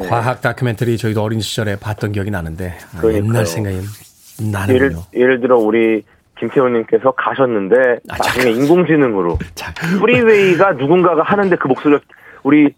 [0.08, 3.06] 과학 다큐멘터리 저희도 어린 시절에 봤던 기억이 나는데 아.
[3.12, 5.02] 옛날 생각이 예를 나는군요.
[5.14, 6.02] 예를 들어 우리
[6.38, 12.00] 김태훈님께서 가셨는데 아, 나중에 인공지능으로 자, 프리웨이가 누군가가 하는데 그 목소리가
[12.42, 12.74] 우리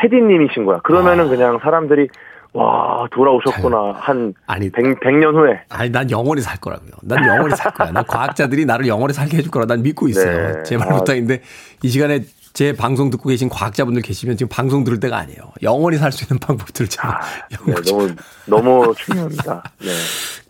[0.00, 0.78] 테디님이신 거야.
[0.82, 2.08] 그러면은 그냥 사람들이
[2.52, 6.90] 와 돌아오셨구나 한 아니 100, 100년 후에 아니 난 영원히 살 거라고요.
[7.02, 7.92] 난 영원히 살 거야.
[7.92, 10.54] 난 과학자들이 나를 영원히 살게 해줄 거라 난 믿고 있어요.
[10.56, 10.62] 네.
[10.64, 10.78] 제 아.
[10.80, 11.42] 말부터인데
[11.84, 12.22] 이 시간에
[12.52, 15.52] 제 방송 듣고 계신 과학자분들 계시면 지금 방송 들을 때가 아니에요.
[15.62, 17.20] 영원히 살 수 있는 방법들을 제가
[17.66, 18.08] 네, 너무
[18.46, 19.62] 너무 중요합니다.
[19.78, 19.86] 네.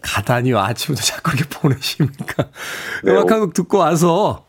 [0.00, 0.58] 가다니요.
[0.58, 2.44] 아침부터 자꾸 이렇게 보내십니까?
[3.04, 4.46] 네, 음악 한 곡 듣고 와서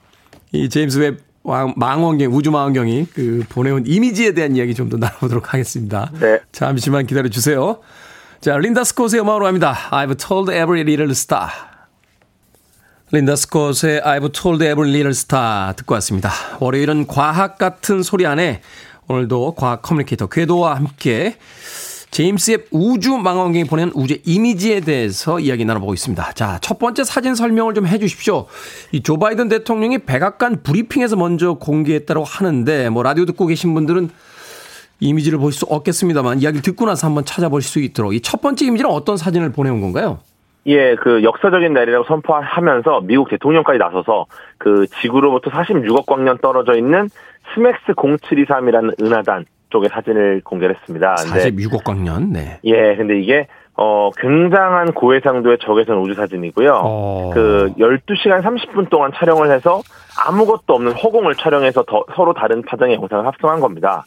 [0.54, 5.54] 이 제임스 웹 왕- 망원경, 우주 망원경이 그 보내온 이미지에 대한 이야기 좀 더 나눠보도록
[5.54, 6.12] 하겠습니다.
[6.20, 6.40] 네.
[6.52, 7.80] 잠시만 기다려 주세요.
[8.42, 9.76] 자, 린다 스콧의 음악으로 합니다.
[9.92, 11.48] I've told every little star.
[13.12, 16.32] 린다 스콧의 I've told every little star 듣고 왔습니다.
[16.60, 18.62] 월요일은 과학 같은 소리 안에
[19.08, 21.38] 오늘도 과학 communicator 궤도와 함께
[22.12, 26.34] 제임스 웹 우주 망원경이 보낸 우주의 이미지에 대해서 이야기 나눠보고 있습니다.
[26.34, 28.48] 자, 첫 번째 사진 설명을 좀 해주십시오.
[28.92, 34.10] 이 조 바이든 대통령이 백악관 브리핑에서 먼저 공개했다고 하는데, 뭐 라디오 듣고 계신 분들은
[35.00, 38.92] 이미지를 볼 수 없겠습니다만 이야기를 듣고 나서 한번 찾아볼 수 있도록 이 첫 번째 이미지는
[38.92, 40.20] 어떤 사진을 보내온 건가요?
[40.68, 44.28] 예, 그 역사적인 날이라고 선포하면서 미국 대통령까지 나서서
[44.60, 47.10] 그 지구로부터 46억 광년 떨어져 있는
[47.56, 51.16] SMACS 0723이라는 은하단 쪽의 사진을 공개를 했습니다.
[51.24, 52.32] 근데 46억 광년.
[52.32, 52.60] 네.
[52.64, 56.82] 예, 근데 이게 어 굉장한 고해상도의 적외선 우주 사진이고요.
[56.84, 57.32] 어.
[57.34, 59.82] 그 12시간 30분 동안 촬영을 해서
[60.28, 64.04] 아무것도 없는 허공을 촬영해서 더, 서로 다른 파장의 영상을 합성한 겁니다.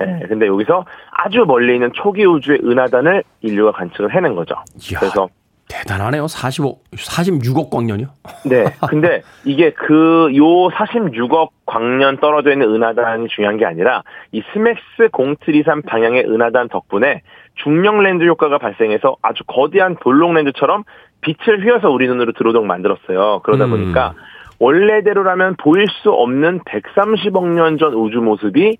[0.00, 4.54] 예, 근데 여기서 아주 멀리 있는 초기 우주의 은하단을 인류가 관측을 해낸 거죠.
[4.90, 5.00] 이야.
[5.00, 5.28] 그래서
[5.72, 6.26] 대단하네요.
[6.28, 8.06] 45, 46억 광년이요?
[8.46, 8.64] 네.
[8.88, 14.02] 근데 이게 그 요 46억 광년 떨어져 있는 은하단이 중요한 게 아니라
[14.32, 17.22] 이 SMACS 0723 방향의 은하단 덕분에
[17.62, 20.84] 중력 렌즈 효과가 발생해서 아주 거대한 볼록 렌즈처럼
[21.22, 23.40] 빛을 휘어서 우리 눈으로 들어오도록 만들었어요.
[23.44, 23.70] 그러다 음.
[23.70, 24.14] 보니까
[24.58, 28.76] 원래대로라면 보일 수 없는 130억 년 전 우주 모습이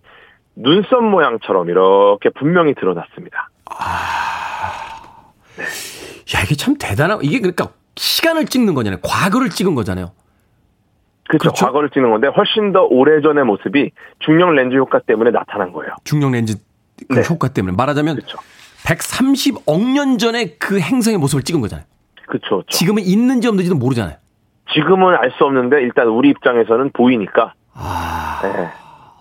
[0.55, 3.49] 눈썹 모양처럼 이렇게 분명히 드러났습니다.
[6.35, 9.01] 야, 이게 참 대단한, 이게 그러니까 시간을 찍는 거잖아요.
[9.03, 10.13] 과거를 찍은 거잖아요.
[11.29, 11.39] 그렇죠.
[11.51, 11.67] 그렇죠.
[11.67, 15.95] 과거를 찍는 건데 훨씬 더 오래전의 모습이 중력 렌즈 효과 때문에 나타난 거예요.
[16.05, 16.57] 중력 렌즈
[17.09, 17.23] 그 네.
[17.29, 17.75] 효과 때문에.
[17.77, 18.39] 말하자면 그렇죠.
[18.85, 21.87] 130억 년 전에 그 행성의 모습을 찍은 거잖아요.
[22.27, 22.49] 그렇죠.
[22.49, 22.67] 그렇죠.
[22.71, 24.17] 지금은 있는지 없는지도 모르잖아요.
[24.75, 27.55] 지금은 알 수 없는데 일단 우리 입장에서는 보이니까.
[27.75, 28.69] 아, 네,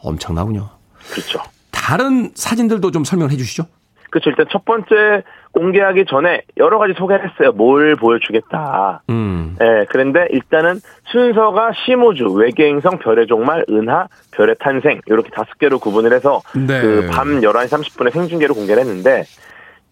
[0.02, 0.70] 엄청나군요.
[1.12, 1.40] 그렇죠.
[1.72, 3.66] 다른 사진들도 좀 설명을 해 주시죠.
[4.12, 4.30] 그렇죠.
[4.30, 7.52] 일단 첫 번째 공개하기 전에 여러 가지 소개를 했어요.
[7.54, 9.02] 뭘 보여주겠다.
[9.10, 9.56] 음.
[9.62, 16.14] 예, 그런데 일단은 순서가 심우주, 외계행성, 별의 종말, 은하, 별의 탄생 이렇게 다섯 개로 구분을
[16.14, 16.80] 해서 네.
[16.82, 19.24] 그밤 11시 30분에 생중계로 공개를 했는데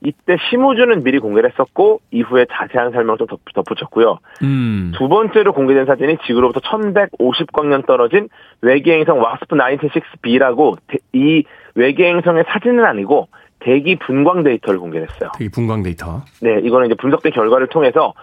[0.02, 4.20] 이때 심우주는 미리 공개를 했었고 이후에 자세한 설명을 좀 덧- 덧붙였고요.
[4.44, 4.94] 음.
[4.98, 8.30] 두 번째로 공개된 사진이 지구로부터 1150광년 떨어진
[8.62, 10.78] 외계행성 와스프 96B라고
[11.14, 11.44] 이
[11.76, 13.28] 외계행성의 사진은 아니고
[13.60, 15.32] 대기 분광 데이터를 공개했어요.
[15.38, 16.22] 대기 분광 데이터.
[16.42, 18.14] 네, 이거는 이제 분석된 결과를 통해서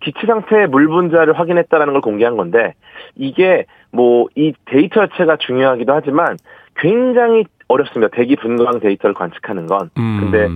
[0.00, 2.74] 기체 상태의 물 분자를 확인했다라는 걸 공개한 건데
[3.16, 6.36] 이게 뭐 이 데이터 자체가 중요하기도 하지만
[6.76, 8.14] 굉장히 어렵습니다.
[8.14, 9.90] 대기 분광 데이터를 관측하는 건.
[9.96, 10.18] 음.
[10.20, 10.48] 근데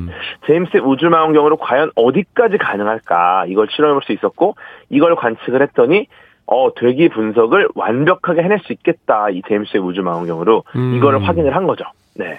[0.46, 4.57] 제임스 웹 우주망원경으로 과연 어디까지 가능할까 이걸 실험해볼 수 있었고
[4.91, 6.07] 이걸 관측을 했더니
[6.47, 10.95] 어 대기 분석을 완벽하게 해낼 수 있겠다 이 제임스 웹 우주망원경으로 음.
[10.97, 11.84] 이거를 확인을 한 거죠.
[12.16, 12.39] 네.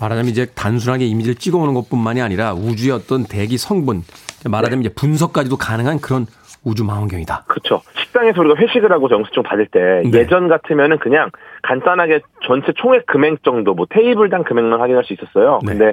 [0.00, 4.02] 말하자면 이제 단순하게 이미지를 찍어오는 것뿐만이 아니라 우주의 어떤 대기 성분,
[4.48, 6.26] 말하자면 이제 분석까지도 가능한 그런
[6.64, 7.44] 우주 망원경이다.
[7.46, 7.82] 그렇죠.
[7.98, 10.20] 식당에서 우리가 회식을 하고 영수증 받을 때 네.
[10.20, 11.30] 예전 같으면은 그냥
[11.62, 15.60] 간단하게 전체 총액 금액 정도 뭐 테이블당 금액만 확인할 수 있었어요.
[15.62, 15.72] 네.
[15.72, 15.92] 근데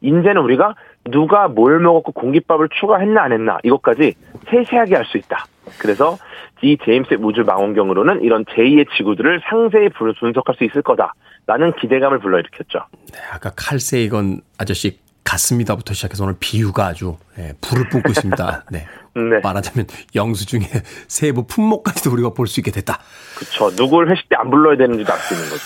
[0.00, 0.74] 이제는 우리가
[1.10, 4.14] 누가 뭘 먹었고 공깃밥을 추가했나 안 했나 이것까지
[4.48, 5.46] 세세하게 알 수 있다.
[5.78, 6.18] 그래서
[6.62, 12.20] 이 제임스 웹 우주 망원경으로는 이런 제2의 지구들을 상세히 분- 분석할 수 있을 거다라는 기대감을
[12.20, 12.80] 불러일으켰죠.
[13.12, 18.64] 네, 아까 칼세이건 아저씨 같습니다부터 시작해서 오늘 비유가 아주 예, 불을 뿜고 있습니다.
[18.70, 18.86] 네.
[19.14, 19.40] 네.
[19.42, 20.68] 말하자면 영수증의
[21.06, 22.98] 세부 품목까지도 우리가 볼 수 있게 됐다.
[23.36, 23.70] 그렇죠.
[23.76, 25.62] 누굴 회식 때 안 불러야 되는지도 알 수 있는 거죠.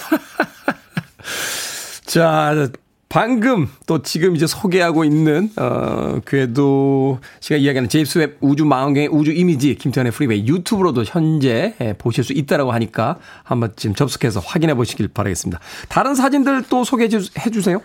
[2.07, 2.69] 자,
[3.17, 9.33] 방금 또 지금 이제 소개하고 있는 어 그래도 제가 이야기하는 제임스 웹 우주 망원경의 우주
[9.33, 15.09] 이미지 김태훈의 프리웨이 유튜브로도 현재 예, 보실 수 있다라고 하니까 한번 지금 접속해서 확인해 보시길
[15.09, 15.61] 바라겠습니다.
[15.89, 17.81] 다른 사진들 또 소개해 주세요.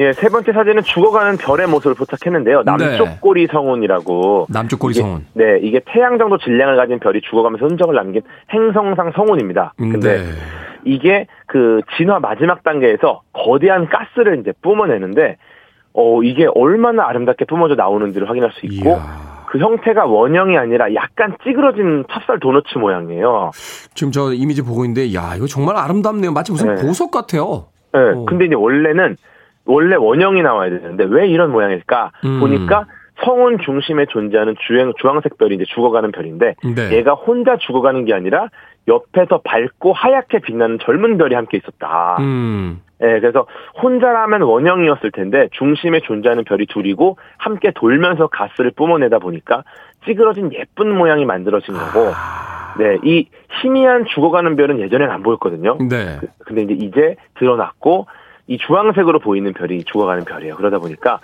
[0.00, 2.62] 예, 세 번째 사진은 죽어가는 별의 모습을 포착했는데요.
[2.64, 3.18] 남쪽 네.
[3.20, 4.46] 꼬리 성운이라고.
[4.48, 5.26] 남쪽 꼬리 이게- 성운.
[5.34, 9.74] 네, 이게 태양 정도 질량을 가진 별이 죽어가면서 흔적을 남긴 행성상 성운입니다.
[9.76, 10.24] 근데 네.
[10.86, 15.36] 이게 그 진화 마지막 단계에서 거대한 가스를 이제 뿜어내는데
[15.92, 19.44] 어 이게 얼마나 아름답게 뿜어져 나오는지를 확인할 수 있고 이야.
[19.48, 23.50] 그 형태가 원형이 아니라 약간 찌그러진 찹쌀 도너츠 모양이에요.
[23.94, 26.32] 지금 저 이미지 보고 있는데 야 이거 정말 아름답네요.
[26.32, 26.80] 마치 무슨 네.
[26.86, 27.66] 보석 같아요.
[27.92, 28.24] 네, 어.
[28.26, 29.16] 근데 이제 원래는
[29.70, 32.40] 원래 원형이 나와야 되는데 왜 이런 모양일까 음.
[32.40, 32.86] 보니까
[33.24, 36.92] 성운 중심에 존재하는 주행 주황색 별이 이제 죽어가는 별인데 네.
[36.96, 38.48] 얘가 혼자 죽어가는 게 아니라
[38.88, 42.16] 옆에서 밝고 하얗게 빛나는 젊은 별이 함께 있었다.
[42.20, 42.80] 음.
[43.02, 43.46] 예, 그래서
[43.82, 49.64] 혼자라면 원형이었을 텐데 중심에 존재하는 별이 둘이고 함께 돌면서 가스를 뿜어내다 보니까
[50.06, 52.74] 찌그러진 예쁜 모양이 만들어진 거고, 아.
[52.78, 53.26] 네, 이
[53.60, 55.76] 희미한 죽어가는 별은 예전엔 안 보였거든요.
[55.90, 56.18] 네.
[56.20, 58.06] 그- 근데 이제 이제 드러났고
[58.50, 60.56] 이 주황색으로 보이는 별이 죽어가는 별이에요.
[60.56, 61.20] 그러다 보니까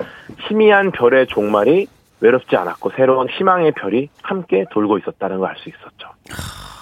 [0.46, 1.88] 희미한 별의 종말이
[2.20, 6.08] 외롭지 않았고 새로운 희망의 별이 함께 돌고 있었다는 걸 알 수 있었죠.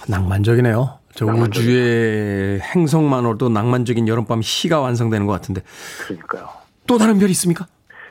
[0.07, 0.99] 낭만적이네요.
[1.15, 1.61] 저 낭만적이죠.
[1.63, 5.63] 우주의 행성만으로도 낭만적인 여름밤 시가 완성되는 것 같은데
[6.07, 6.47] 그러니까요.
[6.87, 7.67] 또 다른 별이 있습니까?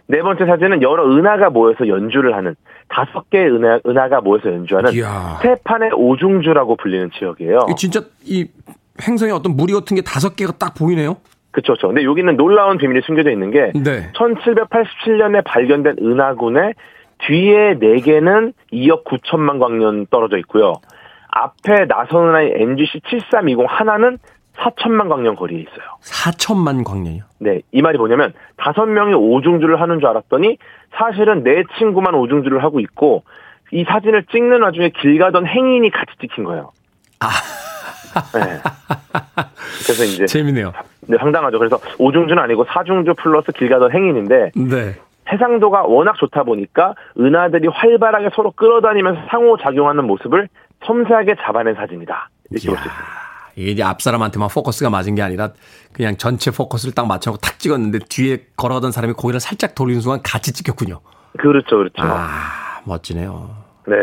[0.08, 2.56] 네 번째 사진은 여러 은하가 모여서 연주를 하는
[2.90, 5.38] 다섯 개의 은하, 은하가 모여서 연주하는 이야.
[5.44, 7.60] 스테판의 오중주라고 불리는 지역이에요.
[7.78, 8.48] 진짜 이
[9.08, 11.18] 행성에 어떤 무리 같은 게 다섯 개가 딱 보이네요.
[11.54, 11.74] 그렇죠.
[11.74, 11.88] 그렇죠.
[11.88, 14.12] 근데 여기는 놀라운 비밀이 숨겨져 있는 게 네.
[14.14, 16.74] 1787년에 발견된 은하군의
[17.20, 20.74] 뒤에 네 개는 2억 9천만 광년 떨어져 있고요.
[21.30, 24.18] 앞에 나선 은하의 NGC 7320 하나는
[24.58, 25.97] 4천만 광년 거리에 있어요.
[26.01, 27.24] 4천만 광년이요.
[27.39, 30.58] 네, 이 말이 뭐냐면 다섯 명이 오중주를 하는 줄 알았더니
[30.95, 33.24] 사실은 네 친구만 오중주를 하고 있고
[33.72, 36.72] 이 사진을 찍는 와중에 길 가던 행인이 같이 찍힌 거예요.
[38.34, 38.61] 네.
[39.84, 40.72] 그래서 이제 재밌네요.
[41.07, 41.59] 네, 상당하죠.
[41.59, 44.95] 그래서 오중주는 아니고 사중주 플러스 길 가던 행인인데 네.
[45.32, 50.49] 해상도가 워낙 좋다 보니까 은하들이 활발하게 서로 끌어다니면서 상호작용하는 모습을
[50.86, 52.30] 섬세하게 잡아낸 사진이다.
[52.51, 53.24] 이렇게 볼 수 있습니다.
[53.55, 55.51] 이게 이제 앞 사람한테만 포커스가 맞은 게 아니라
[55.93, 60.51] 그냥 전체 포커스를 딱 맞춰놓고 탁 찍었는데 뒤에 걸어가던 사람이 고개를 살짝 돌리는 순간 같이
[60.53, 60.99] 찍혔군요.
[61.38, 61.93] 그렇죠, 그렇죠.
[61.99, 63.55] 아, 멋지네요.
[63.88, 63.95] 네.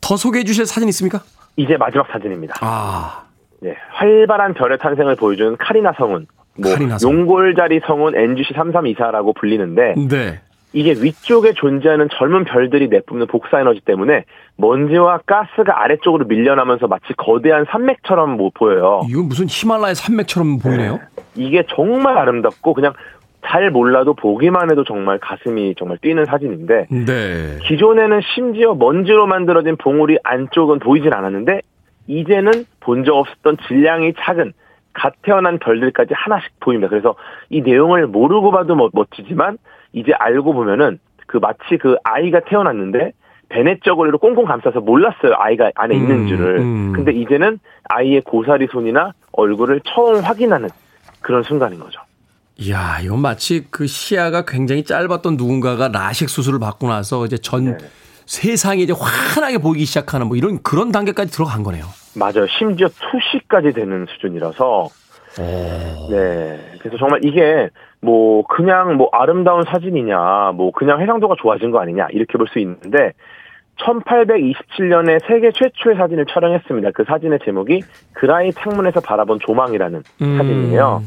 [0.00, 1.22] 더 소개해 주실 사진 있습니까?
[1.56, 2.54] 이제 마지막 사진입니다.
[2.60, 3.24] 아,
[3.60, 6.26] 네, 활발한 별의 탄생을 보여주는 카리나 성운,
[6.58, 7.20] 뭐 카리나 성운.
[7.20, 10.40] 용골자리 성운 NGC 3324라고 불리는데 네.
[10.72, 14.24] 이게 위쪽에 존재하는 젊은 별들이 내뿜는 복사 에너지 때문에
[14.56, 19.02] 먼지와 가스가 아래쪽으로 밀려나면서 마치 거대한 산맥처럼 뭐 보여요.
[19.08, 20.98] 이건 무슨 히말라야 산맥처럼 보이네요.
[21.36, 22.92] 이게 정말 아름답고 그냥
[23.46, 27.58] 잘 몰라도 보기만 해도 정말 가슴이 정말 뛰는 사진인데 네.
[27.62, 31.60] 기존에는 심지어 먼지로 만들어진 봉우리 안쪽은 보이질 않았는데
[32.06, 34.52] 이제는 본 적 없었던 질량이 작은
[34.92, 36.88] 갓 태어난 별들까지 하나씩 보입니다.
[36.88, 37.16] 그래서
[37.50, 39.58] 이 내용을 모르고 봐도 멋- 멋지지만
[39.92, 43.12] 이제 알고 보면은 그 마치 그 아이가 태어났는데
[43.48, 45.34] 베네 저고리로 꽁꽁 감싸서 몰랐어요.
[45.36, 46.58] 아이가 안에 있는 음, 줄을.
[46.60, 46.92] 음.
[46.94, 47.58] 근데 이제는
[47.90, 50.68] 아이의 고사리 손이나 얼굴을 처음 확인하는
[51.20, 52.00] 그런 순간인 거죠.
[52.56, 57.76] 이야, 이건 마치 그 시야가 굉장히 짧았던 누군가가 라식 수술을 받고 나서 이제 전 네.
[58.26, 61.84] 세상이 이제 환하게 보이기 시작하는 뭐 이런 그런 단계까지 들어간 거네요.
[62.16, 62.46] 맞아요.
[62.58, 64.88] 심지어 투시까지 되는 수준이라서.
[66.10, 66.60] 네.
[66.78, 67.68] 그래서 정말 이게
[68.00, 73.12] 뭐 그냥 뭐 아름다운 사진이냐, 뭐 그냥 해상도가 좋아진 거 아니냐 이렇게 볼 수 있는데
[73.80, 76.90] 1827년에 세계 최초의 사진을 촬영했습니다.
[76.94, 77.82] 그 사진의 제목이
[78.12, 80.38] 그라이 창문에서 바라본 조망이라는 음.
[80.38, 81.02] 사진이에요.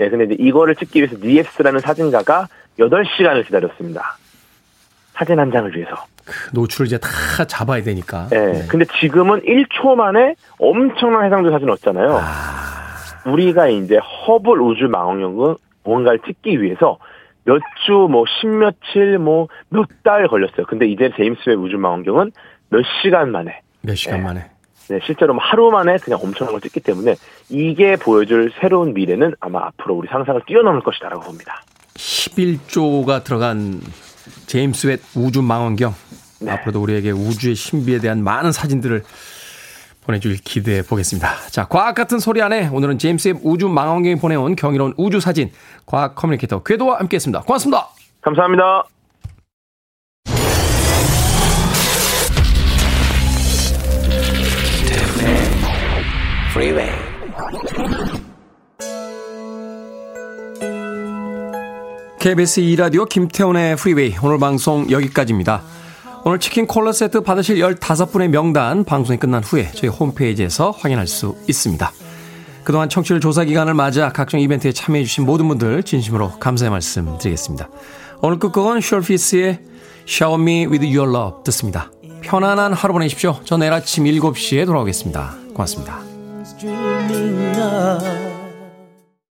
[0.00, 2.48] 네, 근데 이거를 찍기 위해서 니에스라는 사진가가
[2.78, 4.16] 8시간을 기다렸습니다.
[5.12, 5.94] 사진 한 장을 위해서.
[6.54, 8.28] 노출을 이제 다 잡아야 되니까.
[8.30, 8.64] 네.
[8.70, 12.18] 근데 지금은 1초 만에 엄청난 해상도 사진을 얻잖아요.
[13.26, 16.96] 우리가 이제 허블 우주 망원경은 뭔가를 찍기 위해서
[17.44, 20.64] 몇 주, 뭐, 십며칠, 뭐, 몇 달 걸렸어요.
[20.66, 22.32] 근데 이제 제임스 웹 우주 망원경은
[22.70, 24.24] 몇 시간 만에, 몇 시간 네.
[24.24, 24.50] 만에.
[24.90, 27.14] 네, 실제로 뭐 하루 만에 그냥 엄청난 걸 찍기 때문에
[27.48, 31.62] 이게 보여줄 새로운 미래는 아마 앞으로 우리 상상을 뛰어넘을 것이다라고 봅니다.
[31.94, 33.80] 11조가 들어간
[34.46, 35.94] 제임스 웹 우주 망원경.
[36.40, 36.50] 네.
[36.50, 39.04] 앞으로도 우리에게 우주의 신비에 대한 많은 사진들을
[40.06, 41.36] 보내줄 기대해 보겠습니다.
[41.50, 45.52] 자, 과학 같은 소리 하네 오늘은 제임스 웹 우주 망원경이 보내온 경이로운 우주 사진
[45.86, 47.42] 과학 커뮤니케이터 궤도와 함께했습니다.
[47.42, 47.90] 고맙습니다.
[48.22, 48.99] 감사합니다.
[56.60, 56.90] Freeway.
[62.20, 65.62] KBS 2라디오 김태훈의 프리웨이 오늘 방송 여기까지입니다.
[66.26, 71.92] 오늘 치킨 콜라 세트 받으실 15분의 명단 방송이 끝난 후에 저희 홈페이지에서 확인할 수 있습니다.
[72.62, 77.70] 그동안 청취율 조사 기간을 맞아 각종 이벤트에 참여해주신 모든 분들 진심으로 감사의 말씀 드리겠습니다.
[78.20, 79.60] 오늘 끝곡은 Surface의
[80.06, 81.90] Shower Me With Your Love 듣습니다.
[82.20, 83.40] 편안한 하루 보내십시오.
[83.44, 85.36] 저 내일 아침 7시에 돌아오겠습니다.
[85.54, 86.09] 고맙습니다.
[86.60, 88.29] Dreaming of